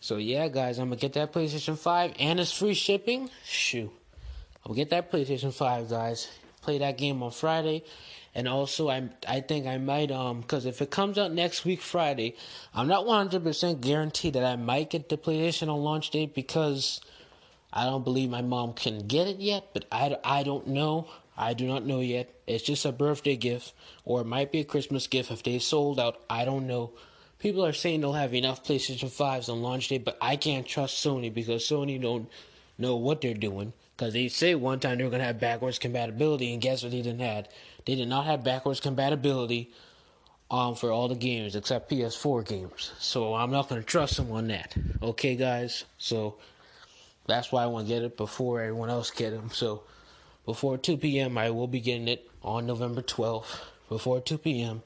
So 0.00 0.16
yeah 0.16 0.48
guys, 0.48 0.78
I'm 0.78 0.88
gonna 0.88 1.00
get 1.00 1.12
that 1.12 1.32
PlayStation 1.32 1.78
5 1.78 2.14
and 2.18 2.40
it's 2.40 2.50
free 2.50 2.74
shipping. 2.74 3.30
Shoot. 3.44 3.90
I'll 4.66 4.74
get 4.74 4.90
that 4.90 5.12
PlayStation 5.12 5.52
5 5.52 5.90
guys. 5.90 6.28
Play 6.62 6.78
that 6.78 6.96
game 6.96 7.22
on 7.22 7.30
Friday 7.30 7.84
and 8.34 8.48
also, 8.48 8.88
I 8.88 9.08
I 9.28 9.40
think 9.40 9.66
I 9.66 9.78
might 9.78 10.10
um 10.10 10.40
because 10.40 10.66
if 10.66 10.82
it 10.82 10.90
comes 10.90 11.18
out 11.18 11.32
next 11.32 11.64
week 11.64 11.80
Friday, 11.80 12.34
I'm 12.74 12.88
not 12.88 13.06
100% 13.06 13.80
guaranteed 13.80 14.34
that 14.34 14.44
I 14.44 14.56
might 14.56 14.90
get 14.90 15.08
the 15.08 15.16
PlayStation 15.16 15.68
on 15.68 15.80
launch 15.82 16.10
date 16.10 16.34
because 16.34 17.00
I 17.72 17.84
don't 17.84 18.02
believe 18.02 18.30
my 18.30 18.42
mom 18.42 18.72
can 18.72 19.06
get 19.06 19.28
it 19.28 19.38
yet. 19.38 19.68
But 19.72 19.84
I 19.92 20.16
I 20.24 20.42
don't 20.42 20.66
know. 20.66 21.06
I 21.36 21.54
do 21.54 21.66
not 21.66 21.84
know 21.84 22.00
yet. 22.00 22.32
It's 22.46 22.64
just 22.64 22.84
a 22.84 22.92
birthday 22.92 23.36
gift, 23.36 23.72
or 24.04 24.20
it 24.20 24.26
might 24.26 24.52
be 24.52 24.60
a 24.60 24.64
Christmas 24.64 25.06
gift 25.06 25.30
if 25.30 25.42
they 25.42 25.58
sold 25.58 25.98
out. 25.98 26.22
I 26.30 26.44
don't 26.44 26.66
know. 26.66 26.92
People 27.38 27.64
are 27.64 27.72
saying 27.72 28.00
they'll 28.00 28.12
have 28.12 28.34
enough 28.34 28.64
PlayStation 28.64 29.10
5s 29.10 29.48
on 29.48 29.62
launch 29.62 29.88
day, 29.88 29.98
but 29.98 30.16
I 30.20 30.36
can't 30.36 30.66
trust 30.66 31.04
Sony 31.04 31.32
because 31.32 31.64
Sony 31.64 32.00
don't 32.00 32.28
know 32.78 32.96
what 32.96 33.20
they're 33.20 33.34
doing. 33.34 33.72
Because 33.96 34.12
they 34.12 34.28
say 34.28 34.54
one 34.54 34.80
time 34.80 34.98
they 34.98 35.04
were 35.04 35.10
going 35.10 35.20
to 35.20 35.26
have 35.26 35.40
backwards 35.40 35.78
compatibility, 35.78 36.52
and 36.52 36.62
guess 36.62 36.82
what 36.82 36.92
they 36.92 37.02
didn't 37.02 37.20
have? 37.20 37.48
They 37.84 37.94
did 37.94 38.08
not 38.08 38.26
have 38.26 38.42
backwards 38.42 38.80
compatibility 38.80 39.70
um, 40.50 40.74
for 40.74 40.90
all 40.90 41.08
the 41.08 41.14
games 41.14 41.56
except 41.56 41.90
PS4 41.90 42.46
games. 42.46 42.92
So 42.98 43.34
I'm 43.34 43.50
not 43.50 43.68
going 43.68 43.80
to 43.80 43.86
trust 43.86 44.16
them 44.16 44.32
on 44.32 44.48
that. 44.48 44.74
Okay, 45.02 45.36
guys? 45.36 45.84
So 45.98 46.36
that's 47.26 47.52
why 47.52 47.62
I 47.62 47.66
want 47.66 47.86
to 47.86 47.94
get 47.94 48.02
it 48.02 48.16
before 48.16 48.60
everyone 48.60 48.90
else 48.90 49.10
get 49.10 49.30
them. 49.30 49.50
So 49.52 49.82
before 50.44 50.78
2 50.78 50.96
p.m., 50.98 51.38
I 51.38 51.50
will 51.50 51.66
be 51.66 51.80
getting 51.80 52.08
it 52.08 52.28
on 52.42 52.66
November 52.66 53.02
12th, 53.02 53.60
before 53.88 54.20
2 54.20 54.38
p.m. 54.38 54.82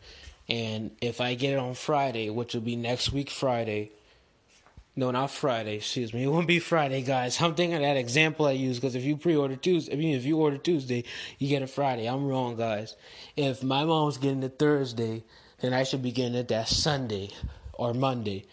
And 0.49 0.92
if 1.01 1.21
I 1.21 1.35
get 1.35 1.53
it 1.53 1.59
on 1.59 1.75
Friday, 1.75 2.31
which 2.31 2.55
will 2.55 2.62
be 2.62 2.77
next 2.77 3.12
week 3.12 3.31
Friday, 3.31 3.90
no, 4.99 5.12
not 5.12 5.31
Friday. 5.31 5.77
Excuse 5.77 6.12
me. 6.12 6.23
It 6.25 6.29
won't 6.29 6.49
be 6.49 6.59
Friday, 6.59 7.03
guys. 7.03 7.40
I'm 7.40 7.55
thinking 7.55 7.77
of 7.77 7.83
that 7.83 7.97
example 7.97 8.47
I 8.47 8.53
used 8.53 8.81
because 8.81 8.97
if 8.97 9.05
you 9.05 9.16
pre-order 9.16 9.55
Tuesday, 9.55 9.92
I 9.92 9.97
mean, 9.97 10.16
if 10.16 10.25
you 10.25 10.38
order 10.38 10.59
Tuesday, 10.59 11.05
you 11.38 11.49
get 11.49 11.62
it 11.62 11.71
Friday. 11.71 12.07
I'm 12.07 12.27
wrong, 12.27 12.57
guys. 12.57 12.97
If 13.37 13.62
my 13.62 13.85
mom's 13.85 14.18
getting 14.18 14.42
it 14.42 14.59
Thursday, 14.59 15.23
then 15.61 15.73
I 15.73 15.85
should 15.85 16.03
be 16.03 16.11
getting 16.11 16.35
it 16.35 16.49
that 16.49 16.68
Sunday 16.68 17.31
or 17.75 17.94
Monday. 17.94 18.47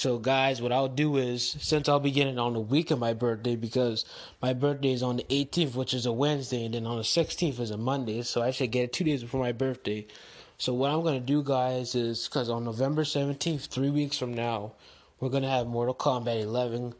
So, 0.00 0.16
guys, 0.16 0.62
what 0.62 0.72
I'll 0.72 0.88
do 0.88 1.18
is 1.18 1.58
since 1.60 1.86
I'll 1.86 2.00
be 2.00 2.10
getting 2.10 2.32
it 2.32 2.38
on 2.38 2.54
the 2.54 2.58
week 2.58 2.90
of 2.90 2.98
my 2.98 3.12
birthday 3.12 3.54
because 3.54 4.06
my 4.40 4.54
birthday 4.54 4.94
is 4.94 5.02
on 5.02 5.18
the 5.18 5.24
18th, 5.24 5.74
which 5.74 5.92
is 5.92 6.06
a 6.06 6.12
Wednesday, 6.12 6.64
and 6.64 6.72
then 6.72 6.86
on 6.86 6.96
the 6.96 7.02
16th 7.02 7.60
is 7.60 7.70
a 7.70 7.76
Monday. 7.76 8.22
So 8.22 8.40
I 8.40 8.50
should 8.50 8.70
get 8.70 8.84
it 8.84 8.94
two 8.94 9.04
days 9.04 9.20
before 9.20 9.42
my 9.42 9.52
birthday. 9.52 10.06
So 10.56 10.72
what 10.72 10.90
I'm 10.90 11.02
gonna 11.02 11.20
do, 11.20 11.42
guys, 11.42 11.94
is 11.94 12.26
because 12.26 12.48
on 12.48 12.64
November 12.64 13.04
17th, 13.04 13.66
three 13.66 13.90
weeks 13.90 14.16
from 14.16 14.32
now 14.32 14.72
we're 15.20 15.28
gonna 15.28 15.50
have 15.50 15.66
Mortal 15.66 15.94
Kombat 15.94 16.40
11 16.40 16.94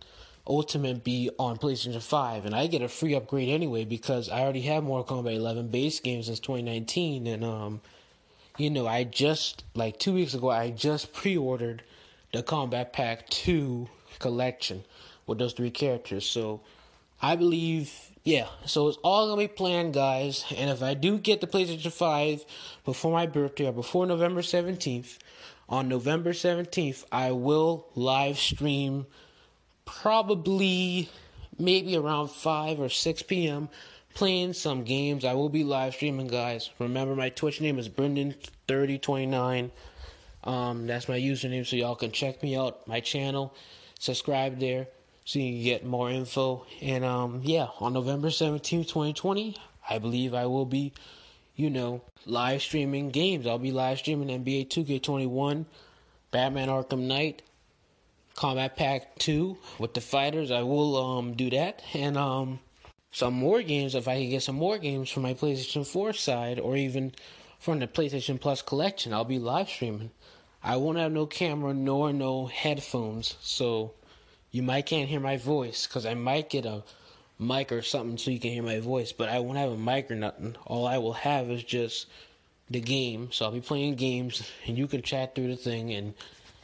Ultimate 0.46 1.02
be 1.02 1.30
on 1.38 1.56
PlayStation 1.56 2.02
5, 2.02 2.44
and 2.44 2.54
I 2.54 2.66
get 2.66 2.82
a 2.82 2.88
free 2.88 3.14
upgrade 3.14 3.48
anyway 3.48 3.86
because 3.86 4.28
I 4.28 4.40
already 4.40 4.60
have 4.62 4.84
Mortal 4.84 5.22
Kombat 5.22 5.36
11 5.36 5.68
base 5.68 6.00
game 6.00 6.22
since 6.22 6.38
2019, 6.38 7.26
and 7.26 7.44
um, 7.44 7.80
you 8.58 8.68
know, 8.68 8.86
I 8.86 9.04
just 9.04 9.64
like 9.74 9.98
two 9.98 10.12
weeks 10.12 10.34
ago 10.34 10.50
I 10.50 10.68
just 10.68 11.14
pre-ordered 11.14 11.82
the 12.32 12.42
Kombat 12.42 12.92
Pack 12.92 13.28
2 13.30 13.88
collection 14.18 14.84
with 15.26 15.38
those 15.38 15.52
three 15.52 15.70
characters, 15.70 16.26
so 16.26 16.60
I 17.22 17.36
believe 17.36 17.92
yeah, 18.22 18.48
so 18.66 18.88
it's 18.88 18.98
all 19.02 19.28
gonna 19.28 19.40
be 19.40 19.48
planned, 19.48 19.94
guys. 19.94 20.44
And 20.54 20.68
if 20.70 20.82
I 20.82 20.94
do 20.94 21.18
get 21.18 21.40
the 21.40 21.46
PlayStation 21.46 21.90
5 21.90 22.44
before 22.84 23.12
my 23.12 23.26
birthday 23.26 23.66
or 23.66 23.72
before 23.72 24.06
November 24.06 24.42
17th, 24.42 25.18
on 25.70 25.88
November 25.88 26.32
17th, 26.32 27.04
I 27.12 27.30
will 27.30 27.86
live 27.94 28.38
stream 28.38 29.06
probably 29.84 31.08
maybe 31.58 31.96
around 31.96 32.28
5 32.28 32.80
or 32.80 32.88
6 32.88 33.22
p.m. 33.22 33.68
playing 34.14 34.52
some 34.52 34.82
games. 34.82 35.24
I 35.24 35.34
will 35.34 35.48
be 35.48 35.62
live 35.62 35.94
streaming, 35.94 36.26
guys. 36.26 36.70
Remember, 36.78 37.14
my 37.14 37.30
Twitch 37.30 37.60
name 37.60 37.78
is 37.78 37.88
Brendan3029. 37.88 39.70
Um, 40.44 40.86
that's 40.86 41.08
my 41.08 41.18
username, 41.18 41.66
so 41.66 41.76
y'all 41.76 41.94
can 41.94 42.12
check 42.12 42.42
me 42.42 42.56
out, 42.56 42.86
my 42.86 43.00
channel, 43.00 43.54
subscribe 43.98 44.58
there 44.58 44.88
so 45.24 45.38
you 45.38 45.52
can 45.52 45.62
get 45.62 45.84
more 45.84 46.10
info. 46.10 46.66
And 46.80 47.04
um, 47.04 47.40
yeah, 47.44 47.68
on 47.78 47.92
November 47.92 48.28
17th, 48.28 48.88
2020, 48.88 49.56
I 49.88 49.98
believe 49.98 50.34
I 50.34 50.46
will 50.46 50.66
be 50.66 50.92
you 51.60 51.68
know, 51.68 52.00
live 52.24 52.62
streaming 52.62 53.10
games. 53.10 53.46
I'll 53.46 53.58
be 53.58 53.70
live 53.70 53.98
streaming 53.98 54.28
NBA 54.28 54.68
2K21, 54.68 55.66
Batman 56.30 56.68
Arkham 56.68 57.00
Knight, 57.00 57.42
Kombat 58.34 58.76
Pack 58.76 59.18
2 59.18 59.58
with 59.78 59.92
the 59.92 60.00
fighters. 60.00 60.50
I 60.50 60.62
will 60.62 60.96
um 60.96 61.34
do 61.34 61.50
that 61.50 61.82
and 61.92 62.16
um 62.16 62.60
some 63.12 63.34
more 63.34 63.60
games 63.60 63.94
if 63.94 64.08
I 64.08 64.20
can 64.20 64.30
get 64.30 64.42
some 64.42 64.54
more 64.54 64.78
games 64.78 65.10
from 65.10 65.24
my 65.24 65.34
PlayStation 65.34 65.86
4 65.86 66.12
side 66.14 66.58
or 66.58 66.76
even 66.76 67.12
from 67.60 67.78
the 67.78 67.86
PlayStation 67.86 68.40
Plus 68.40 68.62
collection. 68.62 69.12
I'll 69.12 69.24
be 69.24 69.38
live 69.38 69.68
streaming. 69.68 70.10
I 70.62 70.76
won't 70.76 70.98
have 70.98 71.12
no 71.12 71.26
camera 71.26 71.72
nor 71.72 72.12
no 72.12 72.46
headphones, 72.46 73.36
so 73.40 73.92
you 74.50 74.62
might 74.62 74.86
can't 74.86 75.08
hear 75.08 75.20
my 75.20 75.36
voice 75.36 75.86
because 75.86 76.04
I 76.04 76.14
might 76.14 76.50
get 76.50 76.66
a 76.66 76.82
mic 77.38 77.70
or 77.70 77.82
something 77.82 78.18
so 78.18 78.30
you 78.30 78.40
can 78.40 78.50
hear 78.50 78.62
my 78.62 78.80
voice, 78.80 79.12
but 79.12 79.28
I 79.28 79.38
won't 79.38 79.58
have 79.58 79.70
a 79.70 79.76
mic 79.76 80.10
or 80.10 80.16
nothing. 80.16 80.56
All 80.66 80.86
I 80.86 80.98
will 80.98 81.12
have 81.12 81.50
is 81.50 81.62
just 81.62 82.06
the 82.68 82.80
game. 82.80 83.30
So 83.32 83.44
I'll 83.44 83.52
be 83.52 83.60
playing 83.60 83.94
games 83.94 84.42
and 84.66 84.76
you 84.76 84.86
can 84.86 85.02
chat 85.02 85.34
through 85.34 85.48
the 85.48 85.56
thing 85.56 85.92
and 85.92 86.14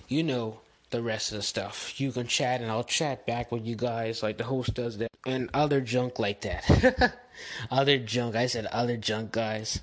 you 0.08 0.22
know 0.22 0.60
the 0.90 1.02
rest 1.02 1.32
of 1.32 1.38
the 1.38 1.42
stuff. 1.42 1.98
You 2.00 2.12
can 2.12 2.26
chat 2.26 2.60
and 2.60 2.70
I'll 2.70 2.84
chat 2.84 3.26
back 3.26 3.50
with 3.50 3.66
you 3.66 3.76
guys 3.76 4.22
like 4.22 4.38
the 4.38 4.44
host 4.44 4.74
does 4.74 4.98
that 4.98 5.08
and 5.26 5.50
other 5.52 5.80
junk 5.80 6.18
like 6.18 6.42
that. 6.42 7.14
other 7.70 7.98
junk. 7.98 8.36
I 8.36 8.46
said 8.46 8.66
other 8.66 8.96
junk 8.96 9.32
guys. 9.32 9.80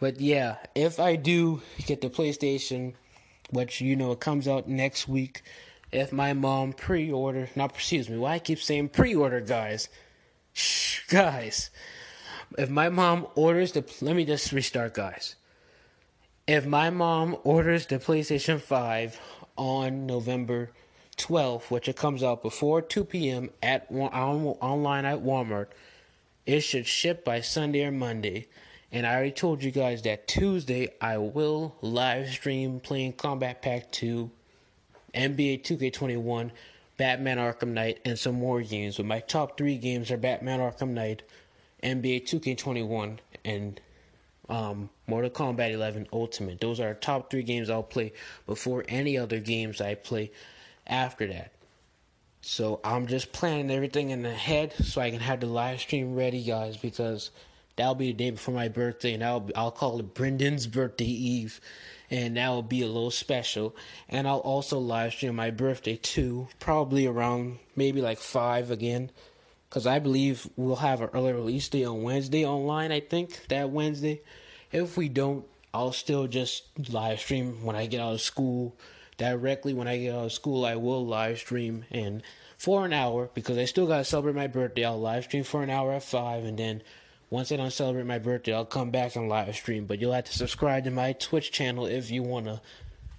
But 0.00 0.20
yeah, 0.20 0.56
if 0.74 1.00
I 1.00 1.16
do 1.16 1.62
get 1.86 2.00
the 2.00 2.10
PlayStation, 2.10 2.94
which 3.50 3.80
you 3.80 3.96
know 3.96 4.12
it 4.12 4.20
comes 4.20 4.46
out 4.48 4.68
next 4.68 5.08
week, 5.08 5.42
if 5.92 6.12
my 6.12 6.32
mom 6.34 6.72
pre-order, 6.74 7.48
not 7.56 7.74
excuse 7.74 8.08
me, 8.10 8.18
why 8.18 8.34
I 8.34 8.38
keep 8.40 8.60
saying 8.60 8.90
pre-order, 8.90 9.40
guys? 9.40 9.88
Shh, 10.52 11.06
guys, 11.08 11.70
if 12.58 12.70
my 12.70 12.88
mom 12.88 13.26
orders 13.34 13.72
the, 13.72 13.84
let 14.00 14.16
me 14.16 14.24
just 14.24 14.52
restart, 14.52 14.94
guys. 14.94 15.36
if 16.46 16.66
my 16.66 16.90
mom 16.90 17.36
orders 17.44 17.86
the 17.86 17.98
PlayStation 17.98 18.60
5 18.60 19.20
on 19.56 20.06
November 20.06 20.70
12th, 21.18 21.70
which 21.70 21.88
it 21.88 21.96
comes 21.96 22.22
out 22.22 22.42
before 22.42 22.80
2 22.82 23.04
p.m. 23.04 23.50
at 23.62 23.86
on, 23.90 24.08
online 24.60 25.04
at 25.04 25.22
Walmart, 25.22 25.68
it 26.46 26.60
should 26.60 26.86
ship 26.86 27.24
by 27.24 27.40
Sunday 27.40 27.84
or 27.84 27.92
Monday. 27.92 28.48
And 28.90 29.06
I 29.06 29.14
already 29.14 29.32
told 29.32 29.62
you 29.62 29.70
guys 29.70 30.02
that 30.02 30.26
Tuesday 30.26 30.88
I 31.00 31.18
will 31.18 31.76
live 31.82 32.28
stream 32.28 32.80
playing 32.80 33.14
Kombat 33.14 33.60
Pack 33.60 33.92
2, 33.92 34.30
NBA 35.14 35.62
2K21, 35.62 36.50
Batman 36.96 37.36
Arkham 37.36 37.68
Knight, 37.68 38.00
and 38.06 38.18
some 38.18 38.36
more 38.36 38.62
games. 38.62 38.96
But 38.96 39.06
my 39.06 39.20
top 39.20 39.58
three 39.58 39.76
games 39.76 40.10
are 40.10 40.16
Batman 40.16 40.60
Arkham 40.60 40.90
Knight, 40.90 41.22
NBA 41.82 42.24
2K21, 42.24 43.18
and 43.44 43.80
um, 44.48 44.88
Mortal 45.06 45.30
Kombat 45.30 45.72
11 45.72 46.08
Ultimate. 46.12 46.60
Those 46.60 46.80
are 46.80 46.94
top 46.94 47.30
three 47.30 47.42
games 47.42 47.68
I'll 47.68 47.82
play 47.82 48.14
before 48.46 48.84
any 48.88 49.18
other 49.18 49.38
games 49.38 49.82
I 49.82 49.96
play 49.96 50.32
after 50.86 51.26
that. 51.26 51.52
So 52.40 52.80
I'm 52.82 53.06
just 53.06 53.32
planning 53.32 53.70
everything 53.70 54.10
in 54.10 54.22
the 54.22 54.32
head 54.32 54.72
so 54.72 55.02
I 55.02 55.10
can 55.10 55.20
have 55.20 55.40
the 55.40 55.46
live 55.46 55.80
stream 55.80 56.14
ready, 56.14 56.42
guys, 56.42 56.78
because 56.78 57.30
that'll 57.78 57.94
be 57.94 58.08
the 58.08 58.12
day 58.12 58.30
before 58.30 58.52
my 58.54 58.68
birthday, 58.68 59.14
and 59.14 59.24
I'll 59.24 59.48
I'll 59.56 59.70
call 59.70 59.98
it 60.00 60.12
Brendan's 60.12 60.66
birthday 60.66 61.06
eve, 61.06 61.60
and 62.10 62.36
that 62.36 62.48
will 62.50 62.62
be 62.62 62.82
a 62.82 62.86
little 62.86 63.10
special. 63.10 63.74
And 64.08 64.28
I'll 64.28 64.38
also 64.38 64.78
live 64.78 65.12
stream 65.12 65.36
my 65.36 65.50
birthday 65.50 65.96
too, 65.96 66.48
probably 66.58 67.06
around 67.06 67.58
maybe 67.76 68.02
like 68.02 68.18
five 68.18 68.70
again, 68.70 69.10
because 69.70 69.86
I 69.86 70.00
believe 70.00 70.46
we'll 70.56 70.76
have 70.76 71.00
an 71.00 71.10
early 71.14 71.32
release 71.32 71.68
day 71.68 71.84
on 71.84 72.02
Wednesday 72.02 72.44
online. 72.44 72.92
I 72.92 73.00
think 73.00 73.46
that 73.48 73.70
Wednesday. 73.70 74.20
If 74.70 74.98
we 74.98 75.08
don't, 75.08 75.46
I'll 75.72 75.92
still 75.92 76.26
just 76.26 76.64
live 76.90 77.20
stream 77.20 77.64
when 77.64 77.74
I 77.74 77.86
get 77.86 78.02
out 78.02 78.12
of 78.12 78.20
school. 78.20 78.76
Directly 79.16 79.72
when 79.72 79.88
I 79.88 79.98
get 79.98 80.14
out 80.14 80.26
of 80.26 80.32
school, 80.32 80.64
I 80.64 80.76
will 80.76 81.06
live 81.06 81.38
stream 81.38 81.86
and 81.90 82.22
for 82.58 82.84
an 82.84 82.92
hour 82.92 83.30
because 83.34 83.56
I 83.56 83.64
still 83.64 83.86
gotta 83.86 84.04
celebrate 84.04 84.34
my 84.34 84.46
birthday. 84.46 84.84
I'll 84.84 85.00
live 85.00 85.24
stream 85.24 85.44
for 85.44 85.62
an 85.62 85.70
hour 85.70 85.92
at 85.92 86.02
five, 86.02 86.44
and 86.44 86.58
then 86.58 86.82
once 87.30 87.52
I 87.52 87.56
don't 87.56 87.72
celebrate 87.72 88.06
my 88.06 88.18
birthday, 88.18 88.54
I'll 88.54 88.64
come 88.64 88.90
back 88.90 89.16
and 89.16 89.28
live 89.28 89.54
stream. 89.54 89.86
But 89.86 90.00
you'll 90.00 90.12
have 90.12 90.24
to 90.24 90.32
subscribe 90.32 90.84
to 90.84 90.90
my 90.90 91.12
Twitch 91.12 91.52
channel 91.52 91.86
if 91.86 92.10
you 92.10 92.22
wanna 92.22 92.62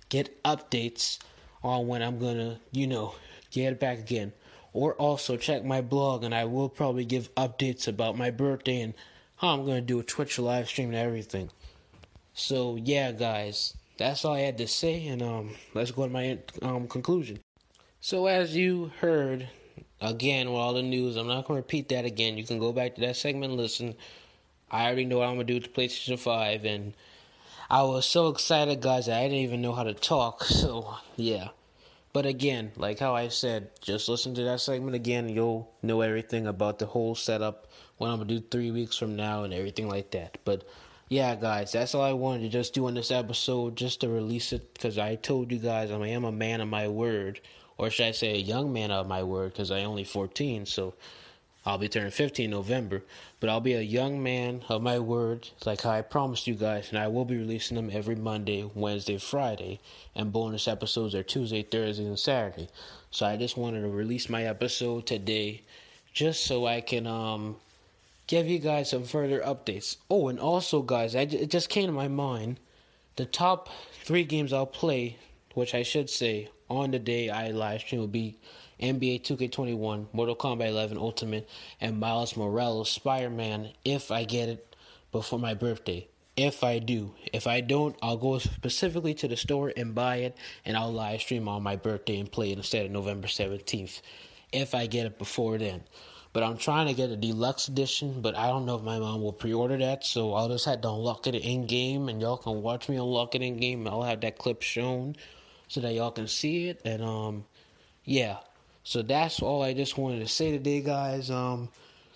get 0.09 0.43
updates 0.43 1.19
on 1.63 1.87
when 1.87 2.01
I'm 2.01 2.19
gonna, 2.19 2.59
you 2.71 2.87
know, 2.87 3.15
get 3.51 3.79
back 3.79 3.99
again. 3.99 4.33
Or 4.73 4.93
also 4.95 5.35
check 5.35 5.63
my 5.63 5.81
blog, 5.81 6.23
and 6.23 6.33
I 6.33 6.45
will 6.45 6.69
probably 6.69 7.05
give 7.05 7.33
updates 7.35 7.87
about 7.87 8.17
my 8.17 8.29
birthday 8.29 8.81
and 8.81 8.93
how 9.37 9.53
I'm 9.53 9.65
gonna 9.65 9.81
do 9.81 9.99
a 9.99 10.03
Twitch 10.03 10.37
live 10.37 10.67
stream 10.67 10.89
and 10.89 10.97
everything. 10.97 11.49
So 12.33 12.75
yeah, 12.75 13.11
guys, 13.11 13.75
that's 13.97 14.23
all 14.23 14.33
I 14.33 14.41
had 14.41 14.57
to 14.59 14.67
say, 14.67 15.07
and 15.07 15.21
um, 15.21 15.55
let's 15.73 15.91
go 15.91 16.05
to 16.05 16.11
my 16.11 16.39
um 16.61 16.87
conclusion. 16.87 17.39
So 17.99 18.27
as 18.27 18.55
you 18.55 18.91
heard, 19.01 19.49
again 20.01 20.47
with 20.49 20.57
all 20.57 20.73
the 20.73 20.81
news, 20.81 21.15
I'm 21.15 21.27
not 21.27 21.45
gonna 21.45 21.59
repeat 21.59 21.89
that 21.89 22.05
again. 22.05 22.37
You 22.37 22.43
can 22.43 22.59
go 22.59 22.71
back 22.71 22.95
to 22.95 23.01
that 23.01 23.15
segment 23.15 23.53
listen. 23.53 23.95
I 24.71 24.85
already 24.85 25.05
know 25.05 25.19
what 25.19 25.27
I'm 25.27 25.35
gonna 25.35 25.45
do 25.45 25.55
with 25.55 25.63
the 25.63 25.69
PlayStation 25.69 26.19
5, 26.19 26.65
and 26.65 26.93
I 27.69 27.83
was 27.83 28.05
so 28.05 28.29
excited, 28.29 28.81
guys, 28.81 29.09
I 29.09 29.23
didn't 29.23 29.37
even 29.37 29.61
know 29.61 29.73
how 29.73 29.83
to 29.83 29.93
talk. 29.93 30.43
So 30.49 30.95
yeah. 31.15 31.49
But 32.11 32.25
again, 32.25 32.71
like 32.75 32.97
how 32.99 33.15
I 33.15 33.27
said, 33.27 33.69
just 33.81 34.09
listen 34.09 34.33
to 34.35 34.43
that 34.43 34.61
segment 34.61 34.95
again. 34.95 35.29
You'll 35.29 35.71
know 35.83 36.01
everything 36.01 36.47
about 36.47 36.79
the 36.79 36.87
whole 36.87 37.13
setup, 37.13 37.67
what 37.97 38.09
I'm 38.09 38.17
gonna 38.17 38.25
do 38.25 38.39
three 38.39 38.71
weeks 38.71 38.97
from 38.97 39.15
now, 39.15 39.43
and 39.43 39.53
everything 39.53 39.87
like 39.87 40.11
that. 40.11 40.39
But 40.43 40.67
yeah, 41.09 41.35
guys, 41.35 41.71
that's 41.71 41.93
all 41.93 42.01
I 42.01 42.13
wanted 42.13 42.41
to 42.41 42.49
just 42.49 42.73
do 42.73 42.87
in 42.87 42.95
this 42.95 43.11
episode, 43.11 43.75
just 43.75 44.01
to 44.01 44.09
release 44.09 44.53
it, 44.53 44.73
because 44.73 44.97
I 44.97 45.15
told 45.15 45.51
you 45.51 45.59
guys 45.59 45.91
I 45.91 46.07
am 46.07 46.23
a 46.23 46.31
man 46.31 46.61
of 46.61 46.67
my 46.67 46.87
word, 46.87 47.41
or 47.79 47.89
should 47.89 48.07
I 48.07 48.11
say, 48.11 48.33
a 48.33 48.37
young 48.37 48.73
man 48.73 48.91
of 48.91 49.07
my 49.07 49.23
word, 49.23 49.53
because 49.53 49.71
I 49.71 49.85
only 49.85 50.03
14, 50.03 50.65
so 50.65 50.95
I'll 51.65 51.77
be 51.77 51.87
turning 51.87 52.11
15 52.11 52.49
November. 52.49 53.03
But 53.39 53.49
I'll 53.49 53.61
be 53.61 53.73
a 53.73 53.81
young 53.81 54.21
man 54.21 54.63
of 54.67 54.81
my 54.81 54.99
word, 54.99 55.47
like 55.65 55.81
how 55.81 55.91
I 55.91 56.01
promised 56.01 56.45
you 56.45 56.55
guys, 56.55 56.89
and 56.89 56.99
I 56.99 57.07
will 57.07 57.23
be 57.23 57.37
releasing 57.37 57.77
them 57.77 57.89
every 57.93 58.15
Monday, 58.15 58.69
Wednesday, 58.75 59.17
Friday, 59.17 59.79
and 60.13 60.33
bonus 60.33 60.67
episodes 60.67 61.15
are 61.15 61.23
Tuesday, 61.23 61.63
Thursday, 61.63 62.05
and 62.05 62.19
Saturday. 62.19 62.67
So 63.11 63.25
I 63.25 63.37
just 63.37 63.55
wanted 63.55 63.81
to 63.81 63.87
release 63.87 64.27
my 64.27 64.43
episode 64.43 65.05
today, 65.05 65.61
just 66.11 66.43
so 66.43 66.65
I 66.65 66.81
can 66.81 67.07
um 67.07 67.55
give 68.27 68.45
you 68.45 68.59
guys 68.59 68.89
some 68.89 69.05
further 69.05 69.39
updates. 69.39 69.95
Oh, 70.09 70.27
and 70.27 70.37
also, 70.37 70.81
guys, 70.81 71.15
I, 71.15 71.21
it 71.21 71.49
just 71.49 71.69
came 71.69 71.85
to 71.85 71.93
my 71.93 72.09
mind 72.09 72.59
the 73.15 73.25
top 73.25 73.69
three 74.03 74.25
games 74.25 74.51
I'll 74.51 74.65
play, 74.65 75.15
which 75.53 75.73
I 75.73 75.83
should 75.83 76.09
say 76.09 76.49
on 76.69 76.91
the 76.91 76.99
day 76.99 77.29
I 77.29 77.49
live 77.49 77.81
stream 77.81 78.01
will 78.01 78.07
be 78.07 78.37
NBA 78.79 79.23
2K21, 79.23 80.07
Mortal 80.13 80.35
Kombat 80.35 80.69
11 80.69 80.97
Ultimate, 80.97 81.49
and 81.81 81.99
Miles 81.99 82.37
Morales 82.37 82.89
Spider 82.89 83.29
Man 83.29 83.69
if 83.83 84.11
I 84.11 84.23
get 84.23 84.49
it 84.49 84.75
before 85.11 85.39
my 85.39 85.53
birthday. 85.53 86.07
If 86.37 86.63
I 86.63 86.79
do. 86.79 87.13
If 87.33 87.47
I 87.47 87.59
don't, 87.59 87.97
I'll 88.01 88.15
go 88.15 88.37
specifically 88.37 89.13
to 89.15 89.27
the 89.27 89.35
store 89.35 89.73
and 89.75 89.93
buy 89.93 90.17
it, 90.17 90.37
and 90.63 90.77
I'll 90.77 90.93
live 90.93 91.19
stream 91.19 91.49
on 91.49 91.63
my 91.63 91.75
birthday 91.75 92.17
and 92.19 92.31
play 92.31 92.51
it 92.51 92.57
instead 92.57 92.85
of 92.85 92.91
November 92.91 93.27
17th. 93.27 94.01
If 94.53 94.73
I 94.73 94.85
get 94.85 95.05
it 95.05 95.17
before 95.17 95.57
then. 95.57 95.83
But 96.31 96.43
I'm 96.43 96.57
trying 96.57 96.87
to 96.87 96.93
get 96.93 97.09
a 97.09 97.17
deluxe 97.17 97.67
edition, 97.67 98.21
but 98.21 98.37
I 98.37 98.47
don't 98.47 98.65
know 98.65 98.75
if 98.75 98.83
my 98.83 98.99
mom 98.99 99.21
will 99.21 99.33
pre 99.33 99.51
order 99.51 99.77
that, 99.77 100.05
so 100.05 100.33
I'll 100.33 100.47
just 100.47 100.65
have 100.65 100.81
to 100.81 100.89
unlock 100.89 101.27
it 101.27 101.35
in 101.35 101.65
game, 101.65 102.07
and 102.07 102.21
y'all 102.21 102.37
can 102.37 102.61
watch 102.61 102.87
me 102.87 102.95
unlock 102.95 103.35
it 103.35 103.41
in 103.41 103.57
game. 103.57 103.87
I'll 103.87 104.03
have 104.03 104.21
that 104.21 104.37
clip 104.37 104.61
shown 104.61 105.15
so 105.69 105.79
that 105.81 105.93
y'all 105.93 106.11
can 106.11 106.27
see 106.27 106.67
it, 106.67 106.81
and 106.83 107.01
um, 107.01 107.45
yeah. 108.03 108.37
So 108.83 109.01
that's 109.03 109.41
all 109.41 109.61
I 109.61 109.73
just 109.73 109.97
wanted 109.97 110.19
to 110.19 110.27
say 110.27 110.51
today, 110.51 110.81
guys. 110.81 111.29
Um, 111.29 111.69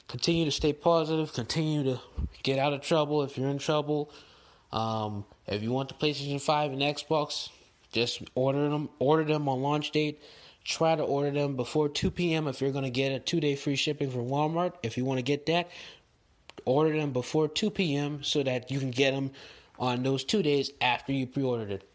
continue 0.08 0.44
to 0.46 0.52
stay 0.52 0.74
positive. 0.74 1.32
Continue 1.32 1.84
to 1.84 2.02
get 2.42 2.60
out 2.60 2.74
of 2.74 2.82
trouble 2.82 3.22
if 3.22 3.38
you're 3.38 3.50
in 3.50 3.60
trouble. 3.60 4.12
Um, 4.72 5.24
if 5.46 5.62
you 5.62 5.72
want 5.72 5.90
the 5.90 5.96
PlayStation 5.96 6.42
5 6.42 6.72
and 6.72 6.82
Xbox, 6.82 7.50
just 7.92 8.24
order 8.34 8.70
them. 8.70 8.90
Order 8.98 9.24
them 9.24 9.48
on 9.48 9.62
launch 9.62 9.92
date. 9.92 10.22
Try 10.64 10.96
to 10.96 11.04
order 11.04 11.30
them 11.30 11.56
before 11.56 11.90
2 11.90 12.10
p.m. 12.10 12.48
if 12.48 12.60
you're 12.60 12.72
going 12.72 12.86
to 12.86 12.90
get 12.90 13.12
a 13.12 13.20
two 13.20 13.40
day 13.40 13.56
free 13.56 13.76
shipping 13.76 14.10
from 14.10 14.30
Walmart. 14.30 14.74
If 14.82 14.98
you 14.98 15.06
want 15.06 15.20
to 15.20 15.24
get 15.24 15.46
that, 15.46 15.70
order 16.66 16.98
them 16.98 17.12
before 17.12 17.48
2 17.48 17.70
p.m. 17.70 18.24
so 18.24 18.42
that 18.42 18.72
you 18.72 18.80
can 18.80 18.92
get 18.92 19.12
them 19.12 19.32
on 19.78 20.02
those 20.02 20.24
two 20.24 20.42
days 20.42 20.72
after 20.82 21.12
you 21.12 21.28
pre 21.28 21.44
ordered 21.44 21.72
it. 21.72 21.93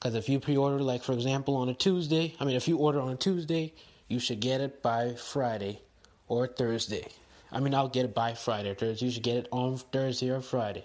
Because 0.00 0.14
if 0.14 0.28
you 0.30 0.40
pre 0.40 0.56
order, 0.56 0.80
like 0.80 1.02
for 1.02 1.12
example, 1.12 1.56
on 1.56 1.68
a 1.68 1.74
Tuesday, 1.74 2.34
I 2.40 2.46
mean, 2.46 2.56
if 2.56 2.66
you 2.66 2.78
order 2.78 3.00
on 3.00 3.10
a 3.10 3.16
Tuesday, 3.16 3.74
you 4.08 4.18
should 4.18 4.40
get 4.40 4.62
it 4.62 4.82
by 4.82 5.14
Friday 5.14 5.82
or 6.26 6.46
Thursday. 6.46 7.06
I 7.52 7.60
mean, 7.60 7.74
I'll 7.74 7.88
get 7.88 8.06
it 8.06 8.14
by 8.14 8.34
Friday 8.34 8.70
or 8.70 8.74
Thursday. 8.74 9.06
You 9.06 9.12
should 9.12 9.22
get 9.22 9.36
it 9.36 9.48
on 9.52 9.76
Thursday 9.76 10.30
or 10.30 10.40
Friday. 10.40 10.84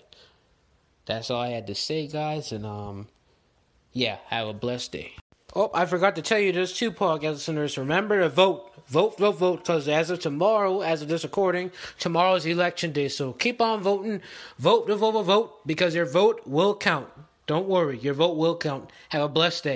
That's 1.06 1.30
all 1.32 1.42
I 1.42 1.50
had 1.50 1.68
to 1.68 1.76
say, 1.76 2.08
guys. 2.08 2.52
And, 2.52 2.66
um, 2.66 3.08
yeah, 3.94 4.18
have 4.28 4.48
a 4.48 4.54
blessed 4.54 4.92
day. 4.92 5.14
Oh, 5.56 5.72
I 5.74 5.86
forgot 5.86 6.18
to 6.18 6.22
tell 6.22 6.40
you, 6.40 6.52
there's 6.52 6.74
two 6.74 6.92
podcast 6.92 7.34
listeners. 7.34 7.78
Remember 7.78 8.20
to 8.20 8.30
vote. 8.30 8.72
Vote, 8.88 9.18
vote, 9.18 9.38
vote, 9.38 9.58
because 9.60 9.88
as 9.88 10.12
of 10.12 10.20
tomorrow, 10.20 10.82
as 10.82 11.02
of 11.02 11.08
this 11.08 11.24
recording, 11.24 11.72
tomorrow 11.98 12.36
is 12.36 12.46
election 12.46 12.92
day. 12.92 13.08
So 13.08 13.34
keep 13.34 13.60
on 13.60 13.82
voting. 13.82 14.22
Vote, 14.60 14.88
vote, 14.88 15.00
vote, 15.00 15.24
vote, 15.24 15.66
because 15.66 15.96
your 15.96 16.06
vote 16.06 16.42
will 16.46 16.76
count. 16.76 17.08
Don't 17.48 17.68
worry, 17.68 18.00
your 18.00 18.16
vote 18.16 18.38
will 18.38 18.58
count. 18.58 18.92
Have 19.10 19.22
a 19.22 19.30
blessed 19.30 19.64
day. 19.64 19.74